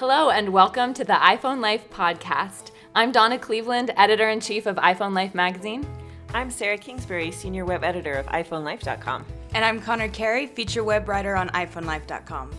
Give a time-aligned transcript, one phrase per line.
[0.00, 2.70] Hello, and welcome to the iPhone Life podcast.
[2.94, 5.86] I'm Donna Cleveland, editor in chief of iPhone Life magazine.
[6.32, 9.26] I'm Sarah Kingsbury, senior web editor of iPhoneLife.com.
[9.52, 12.50] And I'm Connor Carey, feature web writer on iPhoneLife.com.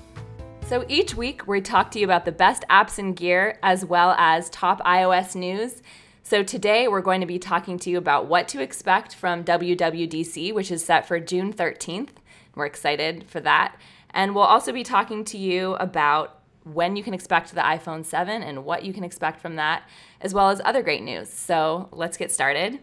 [0.67, 4.11] So each week, we talk to you about the best apps and gear, as well
[4.19, 5.81] as top iOS news.
[6.21, 10.53] So today, we're going to be talking to you about what to expect from WWDC,
[10.53, 12.09] which is set for June 13th.
[12.53, 13.77] We're excited for that.
[14.11, 18.43] And we'll also be talking to you about when you can expect the iPhone 7
[18.43, 19.83] and what you can expect from that,
[20.21, 21.29] as well as other great news.
[21.29, 22.79] So let's get started.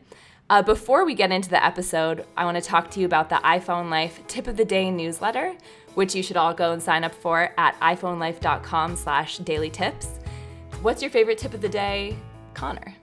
[0.51, 3.37] Uh, before we get into the episode, I want to talk to you about the
[3.37, 5.55] iPhone Life Tip of the Day newsletter,
[5.95, 10.09] which you should all go and sign up for at iPhoneLife.com slash daily tips.
[10.81, 12.17] What's your favorite tip of the day,
[12.55, 12.98] Connor?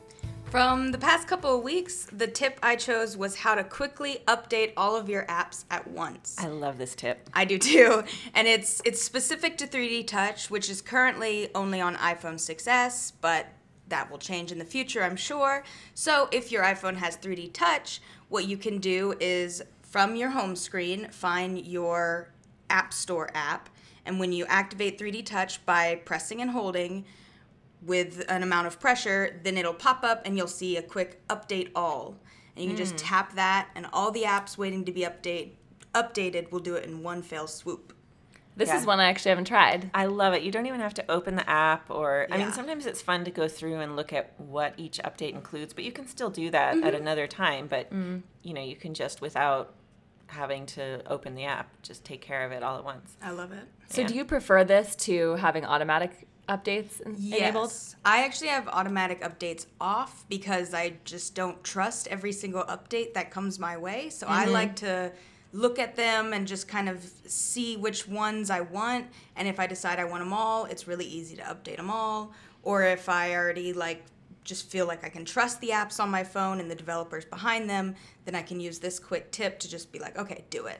[0.55, 4.71] From the past couple of weeks, the tip I chose was how to quickly update
[4.77, 6.37] all of your apps at once.
[6.39, 7.29] I love this tip.
[7.33, 8.05] I do too.
[8.33, 13.47] And it's it's specific to 3D Touch, which is currently only on iPhone 6s, but
[13.89, 15.65] that will change in the future, I'm sure.
[15.93, 20.55] So, if your iPhone has 3D Touch, what you can do is from your home
[20.55, 22.29] screen, find your
[22.69, 23.67] App Store app,
[24.05, 27.03] and when you activate 3D Touch by pressing and holding,
[27.85, 31.69] with an amount of pressure, then it'll pop up and you'll see a quick update
[31.75, 32.17] all.
[32.55, 32.79] And you can mm.
[32.79, 35.51] just tap that and all the apps waiting to be update
[35.93, 37.93] updated will do it in one fell swoop.
[38.57, 38.79] This yeah.
[38.79, 39.89] is one I actually haven't tried.
[39.93, 40.41] I love it.
[40.43, 42.35] You don't even have to open the app or yeah.
[42.35, 45.73] I mean sometimes it's fun to go through and look at what each update includes,
[45.73, 46.85] but you can still do that mm-hmm.
[46.85, 48.21] at another time, but mm.
[48.43, 49.73] you know, you can just without
[50.35, 53.17] having to open the app, just take care of it all at once.
[53.21, 53.63] I love it.
[53.87, 54.07] So yeah.
[54.07, 57.39] do you prefer this to having automatic updates yes.
[57.39, 57.73] enabled?
[58.03, 63.31] I actually have automatic updates off because I just don't trust every single update that
[63.31, 64.09] comes my way.
[64.09, 64.35] So mm-hmm.
[64.35, 65.11] I like to
[65.53, 69.07] look at them and just kind of see which ones I want.
[69.35, 72.33] And if I decide I want them all, it's really easy to update them all.
[72.61, 74.03] Or if I already like
[74.45, 77.69] just feel like I can trust the apps on my phone and the developers behind
[77.69, 80.79] them, then I can use this quick tip to just be like, okay, do it.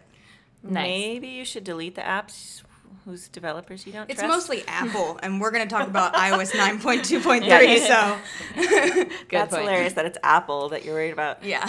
[0.64, 0.74] Nice.
[0.74, 2.64] Maybe you should delete the apps
[3.04, 4.34] whose developers you don't it's trust?
[4.34, 7.46] mostly Apple, and we're going to talk about iOS 9.2.3.
[7.46, 8.18] Yeah.
[8.56, 9.62] So that's point.
[9.62, 11.44] hilarious that it's Apple that you're worried about.
[11.44, 11.66] Yeah.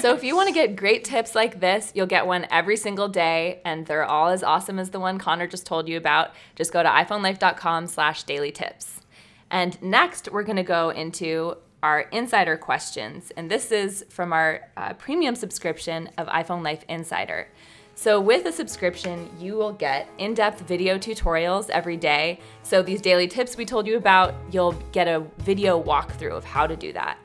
[0.00, 3.08] so if you want to get great tips like this, you'll get one every single
[3.08, 6.30] day, and they're all as awesome as the one Connor just told you about.
[6.54, 9.00] Just go to iPhoneLife.com/slash daily tips.
[9.50, 14.68] And next, we're going to go into our insider questions, and this is from our
[14.76, 17.48] uh, premium subscription of iPhone Life Insider.
[17.94, 22.40] So, with a subscription, you will get in depth video tutorials every day.
[22.62, 26.66] So, these daily tips we told you about, you'll get a video walkthrough of how
[26.66, 27.18] to do that.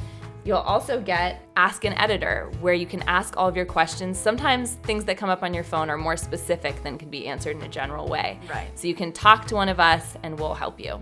[0.43, 4.17] You'll also get Ask an Editor, where you can ask all of your questions.
[4.17, 7.55] Sometimes things that come up on your phone are more specific than can be answered
[7.55, 8.39] in a general way.
[8.49, 8.67] Right.
[8.77, 11.01] So, you can talk to one of us and we'll help you.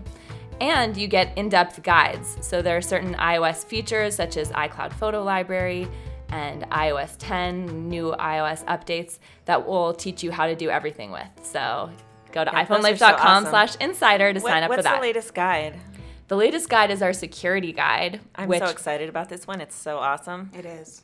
[0.64, 2.38] And you get in depth guides.
[2.40, 5.88] So, there are certain iOS features such as iCloud Photo Library
[6.30, 11.28] and iOS 10, new iOS updates that will teach you how to do everything with.
[11.42, 11.90] So
[12.32, 14.84] go to yeah, iPhoneLife.com so slash insider to what, sign up for that.
[14.84, 15.78] What's the latest guide?
[16.26, 18.20] The latest guide is our security guide.
[18.34, 19.60] I'm which, so excited about this one.
[19.60, 20.50] It's so awesome.
[20.56, 21.02] It is.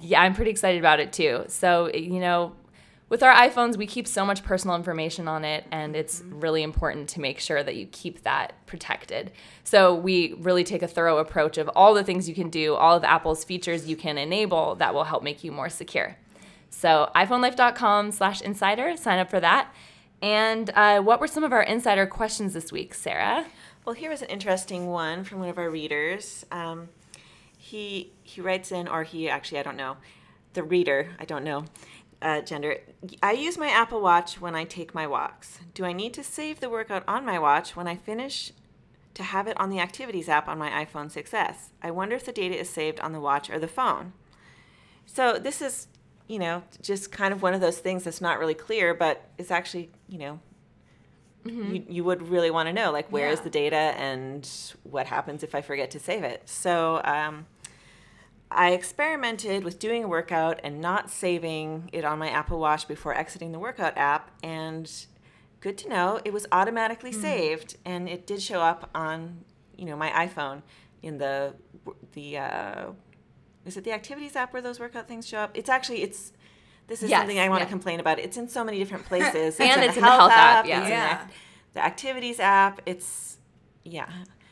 [0.00, 1.44] Yeah, I'm pretty excited about it too.
[1.48, 2.54] So, you know,
[3.08, 7.08] with our iPhones, we keep so much personal information on it, and it's really important
[7.10, 9.32] to make sure that you keep that protected.
[9.64, 12.96] So we really take a thorough approach of all the things you can do, all
[12.96, 16.16] of Apple's features you can enable that will help make you more secure.
[16.68, 19.72] So iPhoneLife.com slash insider, sign up for that.
[20.20, 23.46] And uh, what were some of our insider questions this week, Sarah?
[23.86, 26.44] Well, here was an interesting one from one of our readers.
[26.52, 26.90] Um,
[27.56, 29.96] he he writes in, or he actually, I don't know,
[30.52, 31.64] the reader, I don't know
[32.20, 32.78] uh, gender.
[33.22, 35.60] I use my Apple Watch when I take my walks.
[35.74, 38.52] Do I need to save the workout on my watch when I finish
[39.14, 41.70] to have it on the Activities app on my iPhone 6s?
[41.82, 44.12] I wonder if the data is saved on the watch or the phone.
[45.06, 45.86] So this is,
[46.26, 49.50] you know, just kind of one of those things that's not really clear, but it's
[49.50, 50.40] actually, you know,
[51.44, 51.74] mm-hmm.
[51.74, 53.32] you, you would really want to know, like, where yeah.
[53.32, 54.48] is the data and
[54.82, 56.42] what happens if I forget to save it.
[56.46, 57.46] So, um,
[58.50, 63.14] I experimented with doing a workout and not saving it on my Apple Watch before
[63.14, 64.90] exiting the workout app, and
[65.60, 67.20] good to know it was automatically mm.
[67.20, 69.44] saved, and it did show up on
[69.76, 70.62] you know my iPhone
[71.02, 71.54] in the
[72.12, 72.86] the uh,
[73.66, 75.50] is it the Activities app where those workout things show up?
[75.54, 76.32] It's actually it's
[76.86, 77.66] this is yes, something I want yeah.
[77.66, 78.18] to complain about.
[78.18, 79.60] It's in so many different places.
[79.60, 80.88] and it's, in, the health, app, app yeah.
[80.88, 81.24] yeah.
[81.26, 81.32] The,
[81.74, 82.80] the Activities app.
[82.86, 83.36] It's
[83.84, 84.08] yeah,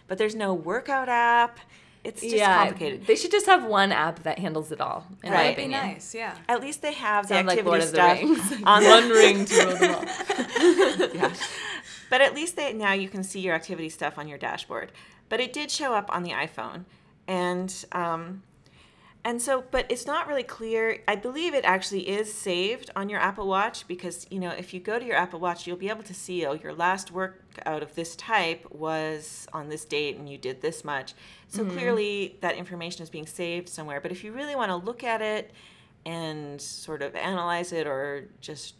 [0.06, 1.58] but there's no workout app
[2.06, 3.06] it's just yeah, complicated.
[3.06, 5.04] They should just have one app that handles it all.
[5.24, 5.38] In right.
[5.38, 5.86] my opinion.
[5.86, 6.36] nice, yeah.
[6.48, 9.94] At least they have the activity like stuff the on one ring to rule them
[9.94, 10.04] all.
[11.14, 11.34] yeah.
[12.08, 14.92] but at least they, now you can see your activity stuff on your dashboard.
[15.28, 16.84] But it did show up on the iPhone,
[17.26, 18.44] and um,
[19.26, 21.00] and so, but it's not really clear.
[21.08, 24.78] I believe it actually is saved on your Apple Watch because, you know, if you
[24.78, 27.92] go to your Apple Watch, you'll be able to see, oh, your last workout of
[27.96, 31.12] this type was on this date and you did this much.
[31.48, 31.76] So mm-hmm.
[31.76, 34.00] clearly that information is being saved somewhere.
[34.00, 35.50] But if you really want to look at it
[36.04, 38.76] and sort of analyze it or just,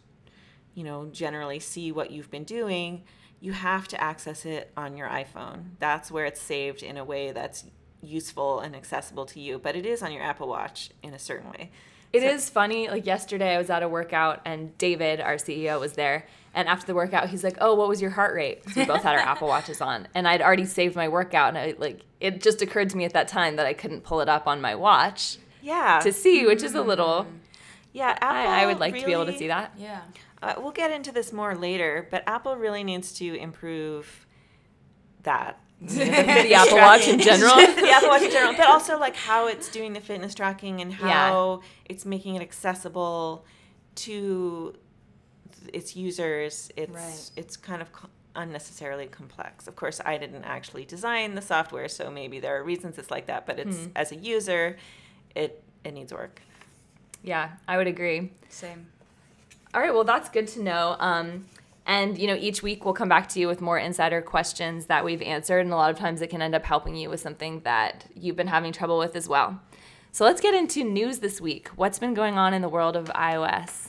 [0.75, 3.03] you know, generally see what you've been doing,
[3.41, 5.71] you have to access it on your iPhone.
[5.79, 7.65] That's where it's saved in a way that's
[8.01, 11.49] useful and accessible to you, but it is on your Apple Watch in a certain
[11.51, 11.71] way.
[12.13, 12.89] It so, is funny.
[12.89, 16.25] Like yesterday, I was at a workout and David, our CEO, was there.
[16.53, 19.03] And after the workout, he's like, "Oh, what was your heart rate?" So we both
[19.03, 22.41] had our Apple Watches on, and I'd already saved my workout, and I like it
[22.41, 24.73] just occurred to me at that time that I couldn't pull it up on my
[24.73, 25.37] watch.
[25.61, 25.99] Yeah.
[26.01, 27.25] To see, which is a little.
[27.25, 27.37] Mm.
[27.93, 28.51] Yeah, Apple.
[28.51, 29.73] I, I would like really, to be able to see that.
[29.77, 30.01] Yeah.
[30.41, 34.25] Uh, we'll get into this more later, but Apple really needs to improve
[35.23, 37.55] that the Apple Watch in general.
[37.55, 40.93] the Apple Watch in general, but also like how it's doing the fitness tracking and
[40.93, 41.67] how yeah.
[41.85, 43.45] it's making it accessible
[43.95, 44.75] to
[45.73, 46.71] its users.
[46.75, 47.31] It's right.
[47.35, 47.89] it's kind of
[48.35, 49.67] unnecessarily complex.
[49.67, 53.27] Of course, I didn't actually design the software, so maybe there are reasons it's like
[53.27, 53.45] that.
[53.45, 53.91] But it's hmm.
[53.95, 54.77] as a user,
[55.35, 56.41] it it needs work.
[57.23, 58.31] Yeah, I would agree.
[58.49, 58.87] Same.
[59.73, 60.95] All right, well, that's good to know.
[60.99, 61.45] Um,
[61.87, 65.05] and you know, each week we'll come back to you with more insider questions that
[65.05, 67.61] we've answered, and a lot of times it can end up helping you with something
[67.61, 69.59] that you've been having trouble with as well.
[70.11, 71.69] So let's get into news this week.
[71.69, 73.87] What's been going on in the world of iOS?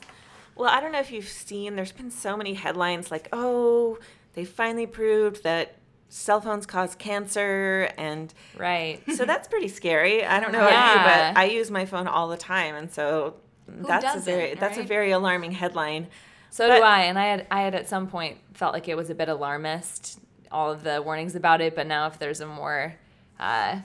[0.55, 3.99] Well, I don't know if you've seen, there's been so many headlines like, oh,
[4.35, 5.75] they finally proved that
[6.09, 10.95] cell phones cause cancer and right so that's pretty scary i don't know yeah.
[10.95, 13.35] about you but i use my phone all the time and so
[13.67, 14.59] Who that's a very right?
[14.59, 16.07] that's a very alarming headline
[16.51, 18.97] so but, do I, and I had I had at some point felt like it
[18.97, 21.75] was a bit alarmist, all of the warnings about it.
[21.75, 22.95] But now, if there's a more
[23.39, 23.81] uh,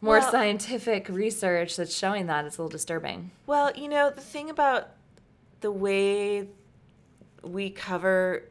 [0.00, 3.30] more well, scientific research that's showing that, it's a little disturbing.
[3.46, 4.90] Well, you know, the thing about
[5.60, 6.48] the way
[7.42, 8.44] we cover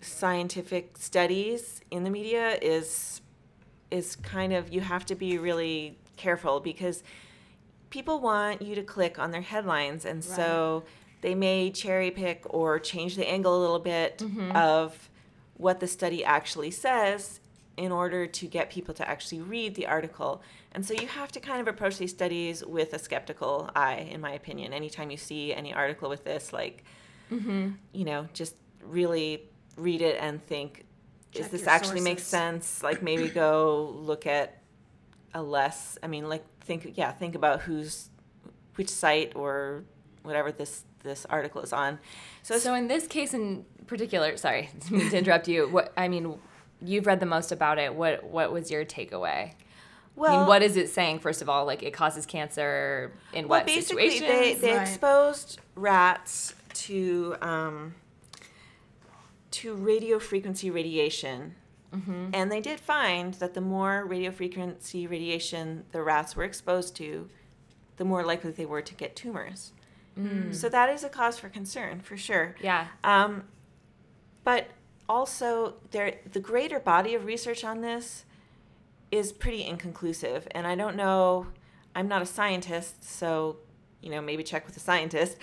[0.00, 3.20] scientific studies in the media is
[3.90, 7.02] is kind of you have to be really careful because
[7.90, 10.36] people want you to click on their headlines and right.
[10.36, 10.84] so
[11.24, 14.54] they may cherry pick or change the angle a little bit mm-hmm.
[14.54, 15.08] of
[15.56, 17.40] what the study actually says
[17.78, 20.42] in order to get people to actually read the article.
[20.72, 24.20] And so you have to kind of approach these studies with a skeptical eye, in
[24.20, 24.74] my opinion.
[24.74, 26.84] Anytime you see any article with this, like,
[27.32, 27.70] mm-hmm.
[27.94, 29.48] you know, just really
[29.78, 30.84] read it and think,
[31.32, 32.04] Check is this actually sources.
[32.04, 32.82] make sense?
[32.82, 34.58] Like, maybe go look at
[35.32, 38.10] a less, I mean, like, think, yeah, think about who's,
[38.74, 39.84] which site or
[40.22, 42.00] whatever this this article is on.
[42.42, 45.68] So, so in this case in particular, sorry to interrupt you.
[45.68, 46.38] What I mean,
[46.82, 47.94] you've read the most about it.
[47.94, 49.52] What what was your takeaway?
[50.16, 51.20] Well, I mean, what is it saying?
[51.20, 54.60] First of all, like it causes cancer in well, what basically situations?
[54.60, 54.88] they they right.
[54.88, 57.94] exposed rats to um,
[59.52, 61.54] to radio frequency radiation.
[61.92, 62.30] Mm-hmm.
[62.32, 67.28] And they did find that the more radio frequency radiation the rats were exposed to,
[67.98, 69.72] the more likely they were to get tumors.
[70.18, 70.54] Mm.
[70.54, 72.54] So that is a cause for concern for sure.
[72.60, 72.86] Yeah.
[73.02, 73.44] Um,
[74.44, 74.68] but
[75.08, 78.24] also, there the greater body of research on this
[79.10, 81.48] is pretty inconclusive, and I don't know.
[81.94, 83.56] I'm not a scientist, so
[84.00, 85.36] you know maybe check with a scientist.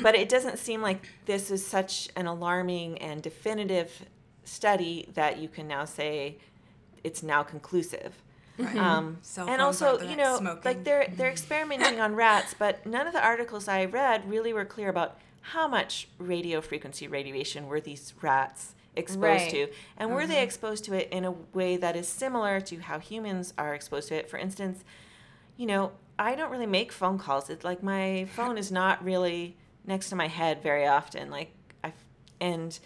[0.00, 4.06] But it doesn't seem like this is such an alarming and definitive
[4.44, 6.38] study that you can now say
[7.02, 8.22] it's now conclusive.
[8.58, 8.76] Right.
[8.76, 10.62] Um, and also, you know, smoking.
[10.64, 14.64] like they're they're experimenting on rats, but none of the articles I read really were
[14.64, 19.50] clear about how much radio frequency radiation were these rats exposed right.
[19.50, 20.32] to, and were mm-hmm.
[20.32, 24.08] they exposed to it in a way that is similar to how humans are exposed
[24.08, 24.28] to it.
[24.28, 24.84] For instance,
[25.56, 27.48] you know, I don't really make phone calls.
[27.48, 31.30] It's like my phone is not really next to my head very often.
[31.30, 31.52] Like
[31.82, 31.92] I
[32.40, 32.78] and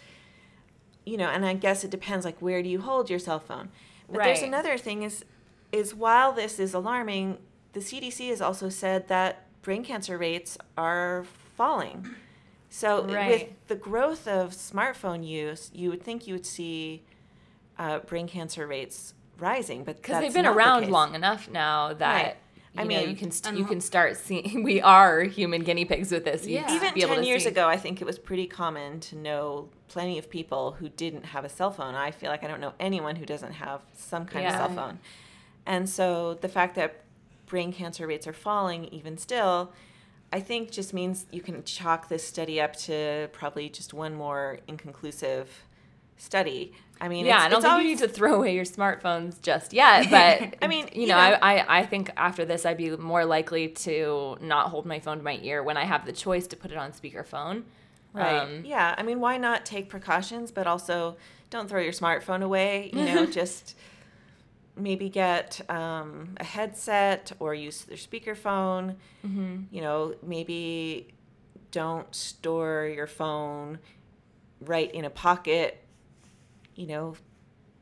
[1.05, 2.25] you know, and I guess it depends.
[2.25, 3.69] Like where do you hold your cell phone?
[4.07, 4.25] But right.
[4.27, 5.25] there's another thing is
[5.75, 7.37] is while this is alarming,
[7.73, 12.07] the CDC has also said that brain cancer rates are falling.
[12.69, 13.29] So right.
[13.29, 17.03] with the growth of smartphone use, you would think you would see
[17.77, 22.23] uh, brain cancer rates rising, but because they've been around the long enough now that.
[22.23, 22.35] Right.
[22.73, 24.61] You I know, mean, you can st- you can start seeing.
[24.65, 26.45] We are human guinea pigs with this.
[26.45, 26.69] Yeah.
[26.75, 27.49] Even ten years see.
[27.49, 31.45] ago, I think it was pretty common to know plenty of people who didn't have
[31.45, 31.95] a cell phone.
[31.95, 34.49] I feel like I don't know anyone who doesn't have some kind yeah.
[34.49, 34.99] of cell phone.
[35.65, 37.01] And so the fact that
[37.47, 39.71] brain cancer rates are falling even still,
[40.33, 44.59] I think just means you can chalk this study up to probably just one more
[44.67, 45.49] inconclusive
[46.17, 46.73] study.
[46.99, 48.63] I mean, Yeah, it's, I don't it's think always, you need to throw away your
[48.65, 52.45] smartphones just yet, but I mean, you you know, know- I, I, I think after
[52.45, 55.83] this, I'd be more likely to not hold my phone to my ear when I
[55.85, 57.63] have the choice to put it on speakerphone.
[58.13, 58.37] Right.
[58.39, 58.95] Um, yeah.
[58.97, 61.17] I mean, why not take precautions, but also
[61.49, 62.89] don't throw your smartphone away.
[62.93, 63.75] You know, just
[64.77, 68.95] maybe get um, a headset or use their speakerphone.
[69.25, 69.55] Mm-hmm.
[69.71, 71.13] You know, maybe
[71.71, 73.79] don't store your phone
[74.61, 75.83] right in a pocket.
[76.75, 77.15] You know,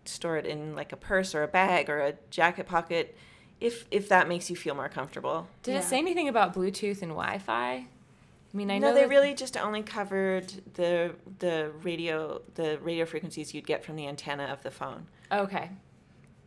[0.05, 3.17] store it in like a purse or a bag or a jacket pocket,
[3.59, 5.47] if if that makes you feel more comfortable.
[5.63, 5.79] Did Yeah.
[5.79, 7.73] it say anything about Bluetooth and Wi-Fi?
[7.75, 13.51] I mean, I know they really just only covered the the radio the radio frequencies
[13.53, 15.07] you'd get from the antenna of the phone.
[15.31, 15.71] Okay.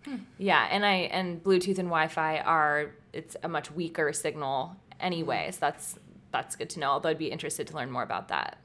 [0.06, 0.16] Hmm.
[0.38, 5.52] Yeah, and I and Bluetooth and Wi-Fi are it's a much weaker signal anyway, hmm.
[5.52, 5.98] so that's
[6.32, 6.90] that's good to know.
[6.92, 8.58] Although I'd be interested to learn more about that.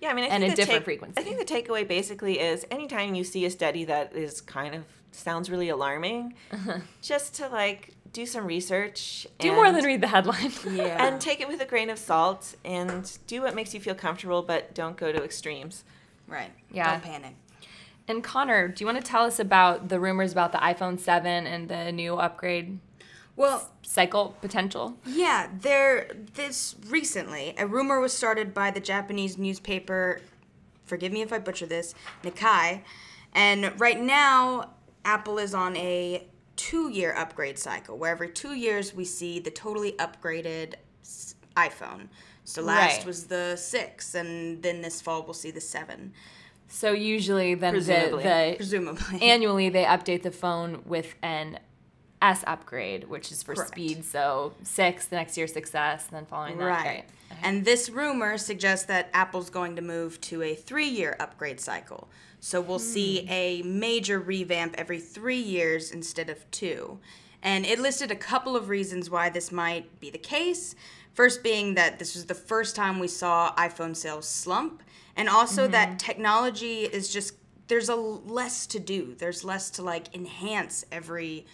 [0.00, 1.20] Yeah, I mean, I And think a different take- frequency.
[1.20, 4.84] I think the takeaway basically is anytime you see a study that is kind of
[5.12, 6.34] sounds really alarming,
[7.02, 9.26] just to like do some research.
[9.38, 10.52] Do more than read the headline.
[10.70, 11.04] Yeah.
[11.06, 14.42] and take it with a grain of salt and do what makes you feel comfortable,
[14.42, 15.84] but don't go to extremes.
[16.26, 16.50] right.
[16.70, 16.90] Yeah.
[16.92, 17.34] Don't panic.
[18.06, 21.46] And Connor, do you want to tell us about the rumors about the iPhone 7
[21.46, 22.78] and the new upgrade
[23.34, 24.96] Well, cycle potential?
[25.06, 26.10] Yeah, there.
[26.34, 30.20] This recently, a rumor was started by the Japanese newspaper.
[30.84, 32.82] Forgive me if I butcher this, Nikkei,
[33.32, 34.70] and right now
[35.04, 39.92] Apple is on a two-year upgrade cycle, where every two years we see the totally
[39.92, 40.74] upgraded
[41.56, 42.08] iPhone.
[42.44, 43.06] So last Right.
[43.06, 46.12] was the six, and then this fall we'll see the seven,
[46.68, 48.22] So usually then the, Presumably.
[48.22, 49.22] the presumably.
[49.22, 51.58] annually they update the phone with an
[52.20, 53.70] S upgrade, which is for Correct.
[53.70, 54.04] speed.
[54.04, 56.64] So six, the next year 6s, and then following that.
[56.64, 56.84] Right.
[56.84, 57.04] Right.
[57.42, 62.08] And this rumor suggests that Apple's going to move to a three year upgrade cycle.
[62.40, 63.30] So we'll see hmm.
[63.30, 66.98] a major revamp every three years instead of two.
[67.42, 70.74] And it listed a couple of reasons why this might be the case.
[71.14, 74.82] First, being that this was the first time we saw iPhone sales slump,
[75.16, 75.96] and also that mm-hmm.
[75.96, 77.34] technology is just,
[77.68, 79.14] there's a less to do.
[79.16, 81.46] There's less to like enhance every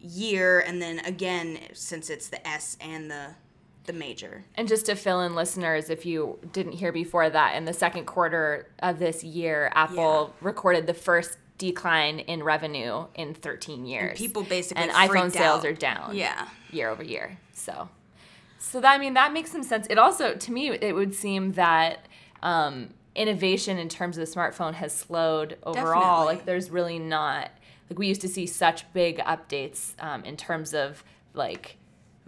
[0.00, 3.34] year, and then again, since it's the S and the
[3.84, 4.44] the major.
[4.54, 8.06] And just to fill in listeners, if you didn't hear before that, in the second
[8.06, 14.18] quarter of this year, Apple recorded the first decline in revenue in 13 years.
[14.18, 15.66] people basically and iPhone sales out.
[15.66, 16.14] are down.
[16.14, 16.48] Yeah.
[16.70, 17.38] year over year.
[17.52, 17.88] So,
[18.62, 19.86] so that I mean that makes some sense.
[19.90, 22.06] It also to me it would seem that
[22.42, 26.00] um, innovation in terms of the smartphone has slowed overall.
[26.24, 26.26] Definitely.
[26.34, 27.50] Like there's really not
[27.90, 31.04] like we used to see such big updates um, in terms of
[31.34, 31.76] like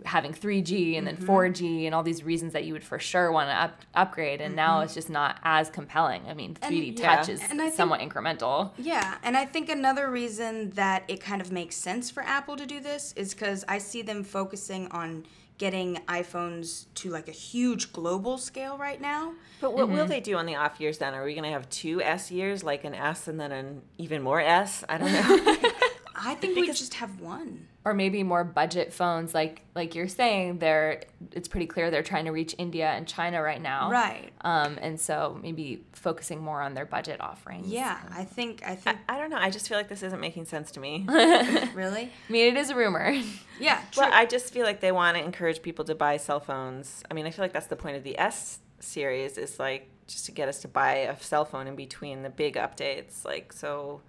[0.05, 1.31] having 3G and then Mm-hmm.
[1.31, 4.57] 4G and all these reasons that you would for sure want to up, upgrade and
[4.57, 6.23] now it's just not as compelling.
[6.29, 7.17] I mean, 3D yeah.
[7.17, 7.53] touch is Mm-hmm.
[7.53, 8.73] And I think- somewhat incremental.
[8.77, 12.67] Yeah, and I think another reason that it kind of makes sense for Apple to
[12.67, 15.25] do this is because I see them focusing on
[15.59, 19.35] getting iPhones to like a huge global scale right now.
[19.61, 20.09] But what will mm-hmm.
[20.09, 21.15] they do on the off years then?
[21.15, 24.23] Are we going to have two S years, like an S and then an even
[24.23, 24.85] more S?
[24.89, 25.71] I don't know.
[26.17, 27.69] I think we just have one.
[27.85, 32.25] Or maybe more budget phones like like you're saying they're it's pretty clear they're trying
[32.25, 33.91] to reach India and China right now.
[33.91, 34.33] Right.
[34.41, 37.67] Um and so maybe focusing more on their budget offerings.
[37.67, 39.39] Yeah, I think I think I don't know.
[39.39, 41.05] I just feel like this isn't making sense to me.
[41.75, 42.11] really.
[42.29, 43.15] I mean it is a rumor.
[43.61, 44.03] Yeah, true.
[44.03, 47.05] Well, I just feel like they want to encourage people to buy cell phones.
[47.09, 50.27] I mean, I feel like that's the point of the S series is like just
[50.27, 53.25] to get us to buy a cell phone in between the big updates.
[53.25, 54.03] Like, so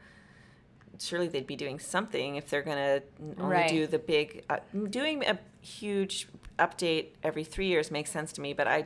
[0.99, 3.03] surely they'd be doing something if they're going to
[3.41, 3.69] only Right.
[3.69, 4.43] do the big.
[4.49, 4.57] Uh,
[4.89, 6.27] doing a huge
[6.59, 8.85] update every three years makes sense to me, but I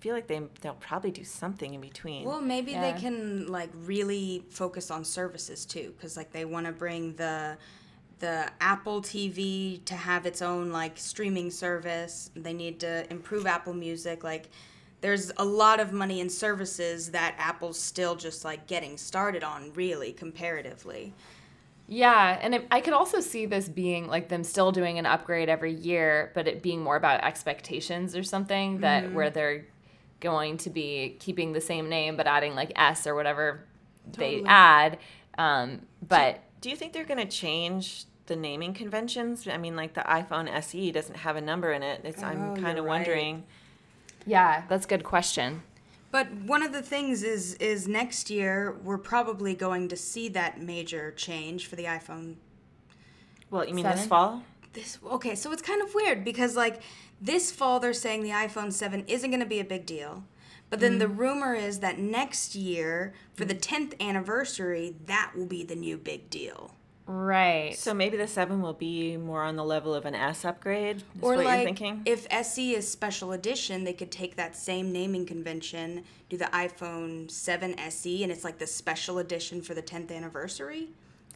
[0.00, 2.24] feel like they they'll probably do something in between.
[2.24, 2.92] Well, maybe Yeah.
[2.92, 7.58] they can like really focus on services too, because like they want to bring the
[8.20, 12.30] the Apple TV to have its own like streaming service.
[12.36, 14.22] They need to improve Apple Music.
[14.22, 14.48] Like,
[15.00, 19.72] there's a lot of money in services that Apple's still just like getting started on,
[19.72, 21.14] really comparatively.
[21.92, 25.48] Yeah, and it, I could also see this being like them still doing an upgrade
[25.48, 29.14] every year, but it being more about expectations or something that Mm-hmm.
[29.14, 29.66] where they're
[30.20, 33.64] going to be keeping the same name but adding like S or whatever
[34.16, 34.98] they add.
[35.36, 39.48] Um, but Do you think they're going to change the naming conventions?
[39.48, 42.02] I mean, like the iPhone SE doesn't have a number in it.
[42.04, 42.86] It's, Oh, I'm kind you're of right.
[42.86, 43.44] wondering.
[44.26, 45.62] yeah, that's a good question.
[46.10, 50.60] But one of the things is is next year we're probably going to see that
[50.60, 52.36] major change for the iPhone
[53.50, 54.42] Well, you mean this fall?
[54.72, 56.82] this okay so it's kind of weird because like
[57.20, 60.24] this fall they're saying the iphone 7 isn't going to be a big deal
[60.70, 61.18] But then the mm.
[61.18, 63.60] rumor is that next year, for the mm.
[63.60, 66.76] 10th anniversary, that will be the new big deal.
[67.12, 67.76] Right.
[67.76, 70.98] So maybe the seven will be more on the level of an S upgrade.
[70.98, 72.02] Is or what like you're thinking?
[72.06, 77.28] if SE is special edition, they could take that same naming convention, do the iPhone
[77.28, 80.90] 7 SE, and it's like the special edition for the 10th anniversary.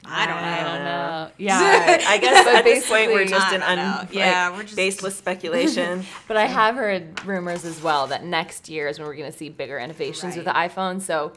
[0.05, 0.43] I don't know.
[0.43, 1.31] I don't know.
[1.39, 1.59] Yeah.
[1.61, 3.97] Alright, I guess at this point we're just I in un, know.
[4.01, 6.05] like, Yeah, we're just- baseless speculation.
[6.29, 9.37] But I have heard rumors as well that next year is when we're going to
[9.37, 11.01] see bigger innovations with the iPhone.
[11.01, 11.33] So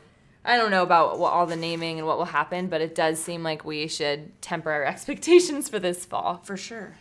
[0.48, 3.20] I don't know about what, all the naming and what will happen, but it does
[3.22, 6.96] seem like we should temper our expectations for this fall, For sure.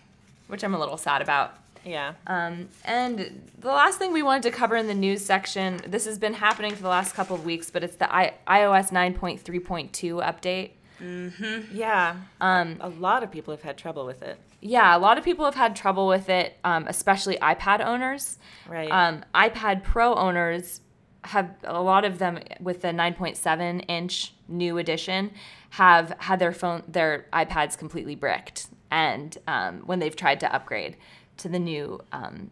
[0.48, 1.56] which I'm a little sad about.
[1.84, 2.14] yeah.
[2.26, 6.18] Um, and the last thing we wanted to cover in the news section, this has
[6.18, 10.70] been happening for the last couple of weeks, but it's the I- iOS 9.3.2 update.
[11.00, 11.76] Mm-hmm.
[11.76, 12.16] Yeah.
[12.40, 14.38] Um, A lot of people have had trouble with it.
[14.62, 18.38] yeah, a lot of people have had trouble with it, um, especially iPad owners.
[18.68, 18.90] Right.
[18.90, 20.80] Um, iPad Pro owners
[21.26, 25.32] have a lot of them with the 9.7 inch new edition
[25.70, 30.96] have had their phone their iPads completely bricked, and um, when they've tried to upgrade
[31.38, 32.50] to the new um,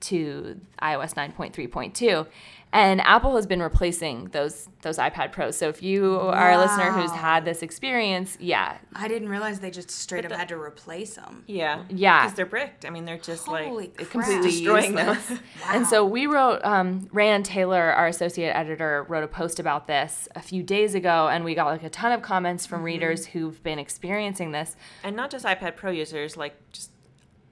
[0.00, 2.26] to iOS 9.3.2.
[2.70, 5.56] And Apple has been replacing those those iPad Pros.
[5.56, 9.70] So if you are a listener who's had this experience, yeah, I didn't realize they
[9.70, 11.44] just straight up the- had to replace them.
[11.46, 11.84] yeah.
[11.88, 12.20] Yeah.
[12.24, 12.84] Because they're bricked.
[12.84, 14.10] I mean, they're just Holy like crap.
[14.10, 15.16] completely destroying them.
[15.16, 15.40] useless.
[15.70, 20.28] And so we wrote, um, Rheanne Taylor, our associate editor, wrote a post about this
[20.36, 23.62] a few days ago, and we got like a ton of comments from readers who've
[23.62, 24.76] been experiencing this.
[25.02, 26.90] and not just iPad Pro users, like just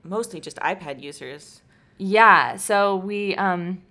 [0.04, 1.62] mostly just iPad users.
[1.98, 3.82] Yeah, so we um,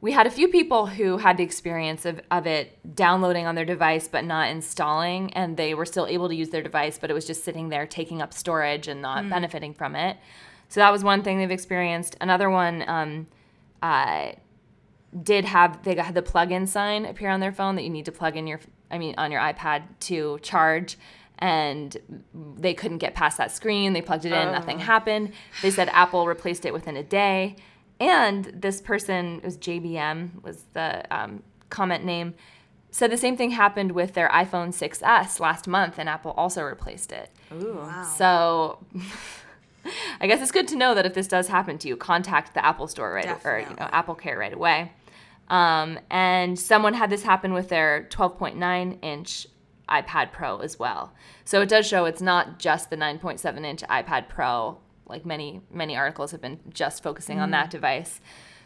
[0.00, 3.64] we had a few people who had the experience of, of it downloading on their
[3.64, 7.14] device but not installing, and they were still able to use their device, but it
[7.14, 10.16] was just sitting there taking up storage and not benefiting from it.
[10.68, 12.16] So that was one thing they've experienced.
[12.20, 13.26] Another one um,
[13.82, 14.32] uh,
[15.22, 18.12] did have they had the plug-in sign appear on their phone that you need to
[18.12, 20.98] plug in your I mean on your iPad to charge
[21.38, 21.96] and
[22.56, 23.92] they couldn't get past that screen.
[23.92, 25.32] They plugged it in, nothing happened.
[25.62, 27.56] They said Apple replaced it within a day.
[28.00, 32.34] And this person it was JBM was the um, comment name
[32.94, 37.10] said the same thing happened with their iPhone 6s last month and Apple also replaced
[37.10, 37.28] it.
[37.52, 37.74] Ooh.
[37.74, 38.04] Wow.
[38.16, 38.78] So
[40.20, 42.64] I guess it's good to know that if this does happen to you, contact the
[42.64, 44.92] Apple Store right or you know Apple Care right away.
[45.48, 49.48] Um, and someone had this happen with their 12.9 inch
[49.88, 51.12] iPad Pro as well.
[51.44, 54.78] So it does show it's not just the 9.7 inch iPad Pro.
[55.06, 57.52] Like many many articles have been just focusing on Mm.
[57.52, 58.20] that device.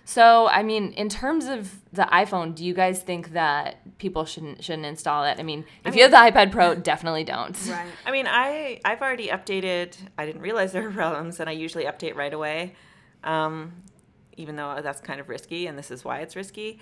[0.04, 4.62] So I mean, in terms of the iPhone, do you guys think that people shouldn't
[4.64, 5.38] shouldn't install it?
[5.38, 7.58] I mean, if you have the iPad Pro, definitely don't.
[7.68, 7.88] Right.
[8.06, 9.96] I mean, I I've already updated.
[10.16, 12.74] I didn't realize there were problems, and I usually update right away,
[13.24, 13.72] um,
[14.36, 16.78] even though that's kind of risky, and this is why it's risky.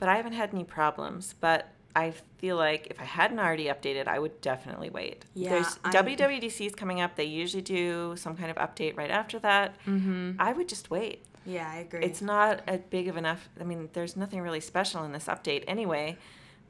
[0.00, 1.34] But I haven't had any problems.
[1.38, 5.24] But I feel like if I hadn't already updated, I would definitely wait.
[5.34, 7.16] Yeah, There's I'm- WWDC is coming up.
[7.16, 9.74] They usually do some kind of update right after that.
[9.86, 10.32] Mm-hmm.
[10.38, 11.24] I would just wait.
[11.44, 12.04] Yeah, I agree.
[12.04, 13.48] It's not a big of enough.
[13.60, 16.16] I mean, there's nothing really special in this update anyway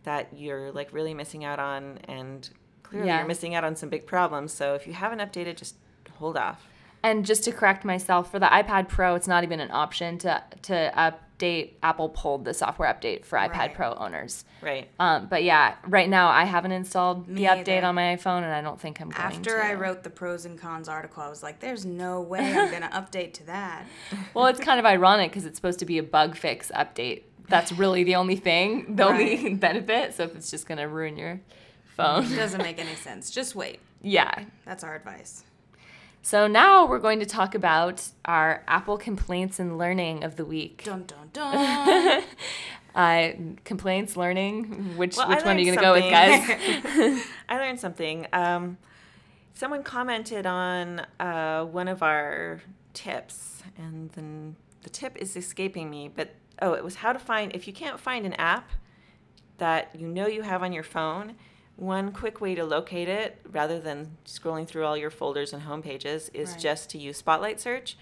[0.04, 2.48] that you're like really missing out on, and
[2.82, 3.18] clearly Yeah.
[3.18, 4.52] you're missing out on some big problems.
[4.52, 5.74] So if you haven't updated, just
[6.18, 6.66] hold off.
[7.02, 10.42] And just to correct myself, for the iPad Pro, it's not even an option to
[10.62, 10.92] to
[11.40, 11.72] update.
[11.82, 13.74] Apple pulled the software update for iPad Right.
[13.74, 14.44] Pro owners.
[14.62, 14.88] Right.
[14.98, 17.86] Um, but yeah, right now I haven't installed Me the update either.
[17.86, 19.50] on my iPhone, and I don't think I'm going After to.
[19.56, 22.70] After I wrote the pros and cons article, I was like, "There's no way I'm
[22.70, 23.84] gonna update to that."
[24.34, 27.22] well, it's kind of ironic because it's supposed to be a bug fix update.
[27.48, 30.14] That's really the only thing, the only benefit.
[30.14, 31.40] So if it's just gonna ruin your
[31.96, 33.30] phone, It doesn't make any sense.
[33.30, 33.80] Just wait.
[34.02, 34.44] yeah.
[34.64, 35.44] That's our advice.
[36.22, 40.82] So now we're going to talk about our Apple complaints and learning of the week.
[40.84, 42.22] Dun dun dun.
[42.92, 43.30] Uh,
[43.64, 44.96] complaints, learning.
[44.96, 47.24] Which Well, which one are you gonna go with, guys?
[47.48, 48.26] I learned something.
[48.32, 48.78] Um,
[49.54, 52.60] someone commented on uh, one of our
[52.92, 56.10] tips, and then the tip is escaping me.
[56.12, 58.70] But oh, it was how to find if you can't find an app
[59.58, 61.36] that you know you have on your phone.
[61.80, 65.80] One quick way to locate it, rather than scrolling through all your folders and home
[65.82, 66.58] pages, is Right.
[66.60, 67.96] just to use Spotlight Search.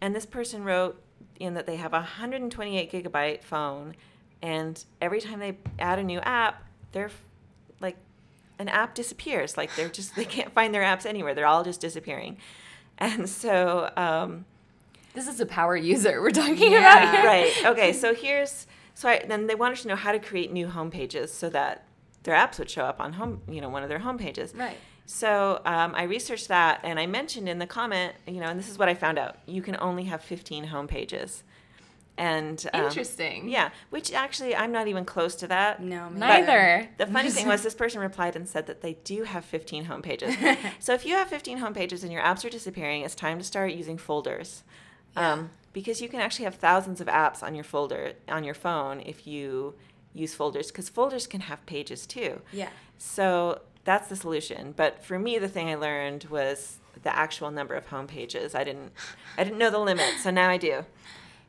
[0.00, 0.98] And this person wrote
[1.38, 3.94] in that they have a 128 gigabyte phone,
[4.40, 7.10] and every time they add a new app, they're
[7.80, 7.96] like
[8.58, 9.58] an app disappears.
[9.58, 11.34] Like they're just they can't find their apps anywhere.
[11.34, 12.38] They're all just disappearing.
[12.96, 14.46] And so, um,
[15.12, 16.78] This is a power user we're talking Yeah.
[16.78, 17.24] about here.
[17.26, 17.92] right, okay.
[17.92, 21.30] So here's so I, then they wanted to know how to create new home pages
[21.30, 21.84] so that
[22.26, 24.54] their apps would show up on home, you know, one of their home pages.
[24.54, 24.76] right.
[25.08, 28.68] So um, I researched that, and I mentioned in the comment, you know, and this
[28.68, 31.44] is what I found out: you can only have 15 home pages.
[32.18, 33.48] And um, Interesting.
[33.48, 35.82] Yeah, which actually I'm not even close to that.
[35.82, 36.88] No, Neither.
[36.96, 40.02] The funny thing was, this person replied and said that they do have 15 home
[40.02, 40.34] pages.
[40.80, 43.44] so if you have 15 home pages and your apps are disappearing, it's time to
[43.44, 44.64] start using folders.
[45.14, 49.00] Um, because you can actually have thousands of apps on your folder on your phone
[49.00, 49.74] if you
[50.16, 50.68] use folders.
[50.68, 52.40] Because folders can have pages too.
[52.52, 52.70] Yeah.
[52.98, 54.72] So that's the solution.
[54.76, 58.54] But for me, the thing I learned was the actual number of home pages.
[58.54, 58.92] I didn't,
[59.38, 60.84] I didn't know the limit, so now I do.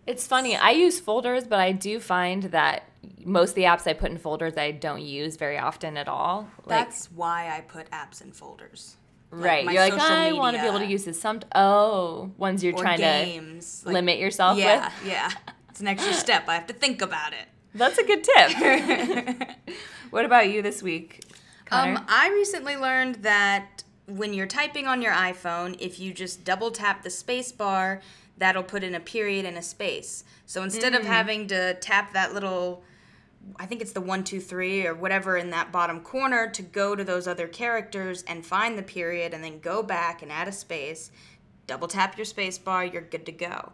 [0.06, 0.56] It's funny.
[0.56, 2.84] I use folders, but I do find that
[3.26, 6.50] most of the apps I put in folders I don't use very often at all.
[6.66, 8.96] Like, That's why I put apps in folders.
[9.32, 9.66] Right.
[9.66, 11.20] my You're like, I want to be able to use this.
[11.20, 13.82] Some oh, ones you're trying games.
[13.82, 15.08] to like- limit yourself Yeah, with.
[15.08, 15.32] yeah.
[15.70, 16.48] It's an extra step.
[16.48, 17.48] I have to think about it.
[17.78, 19.50] That's a good tip.
[20.10, 21.24] what about you this week,
[21.66, 21.98] Connor?
[21.98, 26.72] Um, I recently learned that when you're typing on your iPhone, if you just double
[26.72, 28.02] tap the space bar,
[28.38, 30.24] that'll put in a period and a space.
[30.46, 31.00] So instead Mm.
[31.00, 32.84] of having to tap that little,
[33.60, 36.96] I think it's the one, two, three, or whatever in that bottom corner to go
[36.96, 40.52] to those other characters and find the period and then go back and add a
[40.52, 41.12] space,
[41.68, 43.74] double tap your space bar, you're good to go.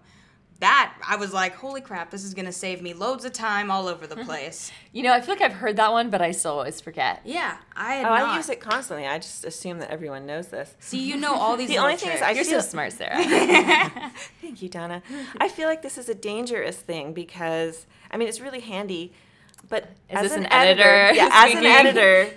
[0.63, 3.88] That, I was like, holy crap, this is gonna save me loads of time all
[3.89, 4.71] over the place.
[4.93, 7.19] you know, I feel like I've heard that one, but I still always forget.
[7.26, 8.30] yeah, I had Oh, not.
[8.30, 9.06] I use it constantly.
[9.06, 10.73] I just assume that everyone knows this.
[10.80, 12.21] See, you know all these The little only thing is.
[12.21, 13.21] I You're feel, so smart, Sarah.
[14.41, 15.04] Thank you, Donna.
[15.38, 19.12] I feel like this is a dangerous thing because I mean it's really handy,
[19.69, 22.34] but Is as this an, an editor yeah, as an editor,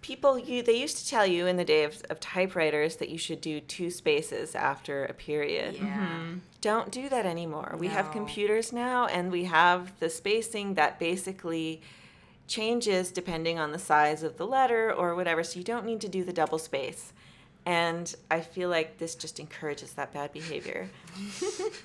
[0.00, 3.18] people you they used to tell you in the day of, of typewriters that you
[3.18, 5.76] should do two spaces after a period.
[5.76, 6.06] Yeah.
[6.06, 6.38] Mm-hmm.
[6.60, 7.76] Don't do that anymore.
[7.78, 11.80] We have computers now, and we have the spacing that basically
[12.48, 15.44] changes depending on the size of the letter or whatever.
[15.44, 17.12] So you don't need to do the double space.
[17.64, 20.88] And I feel like this just encourages that bad behavior.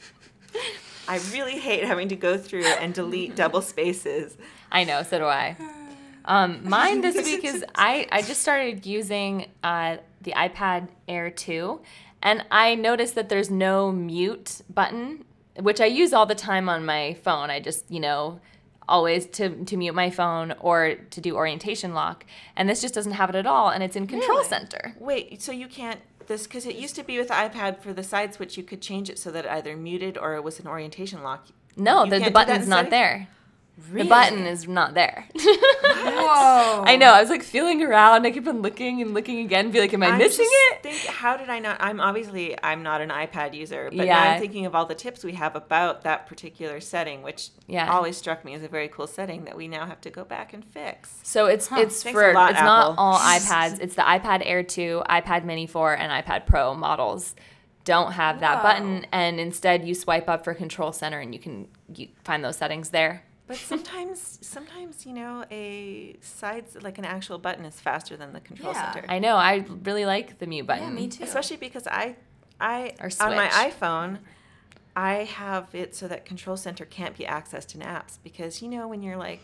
[1.08, 4.38] I really hate having to go through and delete double spaces.
[4.72, 5.58] I know, so do I.
[6.26, 11.80] Um, mine this week is I, I just started using uh, the iPad Air 2,
[12.22, 15.26] and I noticed that there's no mute button,
[15.60, 17.50] which I use all the time on my phone.
[17.50, 18.40] I just, you know,
[18.88, 23.14] always to, to mute my phone or to do orientation lock, and this just doesn't
[23.14, 24.48] have it at all, and it's in Control Really?
[24.48, 24.96] Center.
[25.00, 28.04] Wait, so you can't this because it used to be with the iPad for the
[28.04, 30.68] side switch you could change it so that it either muted or it was an
[30.68, 31.48] orientation lock.
[31.76, 33.28] No, the, the button's not there.
[33.90, 34.04] Really?
[34.04, 35.28] The button is not there.
[35.36, 36.84] Whoa.
[36.86, 37.12] I know.
[37.14, 38.26] I was like feeling around.
[38.26, 39.72] I keep on looking and looking again.
[39.72, 40.84] Be like, am I I'm missing it?
[40.84, 41.78] Think, how did I not?
[41.80, 45.24] I'm obviously I'm not an iPad user, but now I'm thinking of all the tips
[45.24, 47.92] we have about that particular setting, which Yeah.
[47.92, 50.54] always struck me as a very cool setting that we now have to go back
[50.54, 51.20] and fix.
[51.24, 53.80] So it's it's Thanks for lot, it's not all iPads.
[53.80, 57.34] It's the iPad Air 2, iPad Mini 4, and iPad Pro models
[57.86, 58.64] don't have that Whoa.
[58.64, 62.58] button, and instead you swipe up for Control Center, and you can you find those
[62.58, 63.24] settings there.
[63.46, 68.40] But sometimes, sometimes you know, a sides like an actual button is faster than the
[68.40, 68.94] control Yeah.
[68.94, 69.06] center.
[69.10, 69.36] I know.
[69.36, 70.84] I really like the mute button.
[70.84, 71.24] Yeah, me too.
[71.24, 72.16] Especially because I,
[72.62, 74.20] I on my iPhone,
[74.96, 78.88] I have it so that Control Center can't be accessed in apps because you know
[78.88, 79.42] when you're like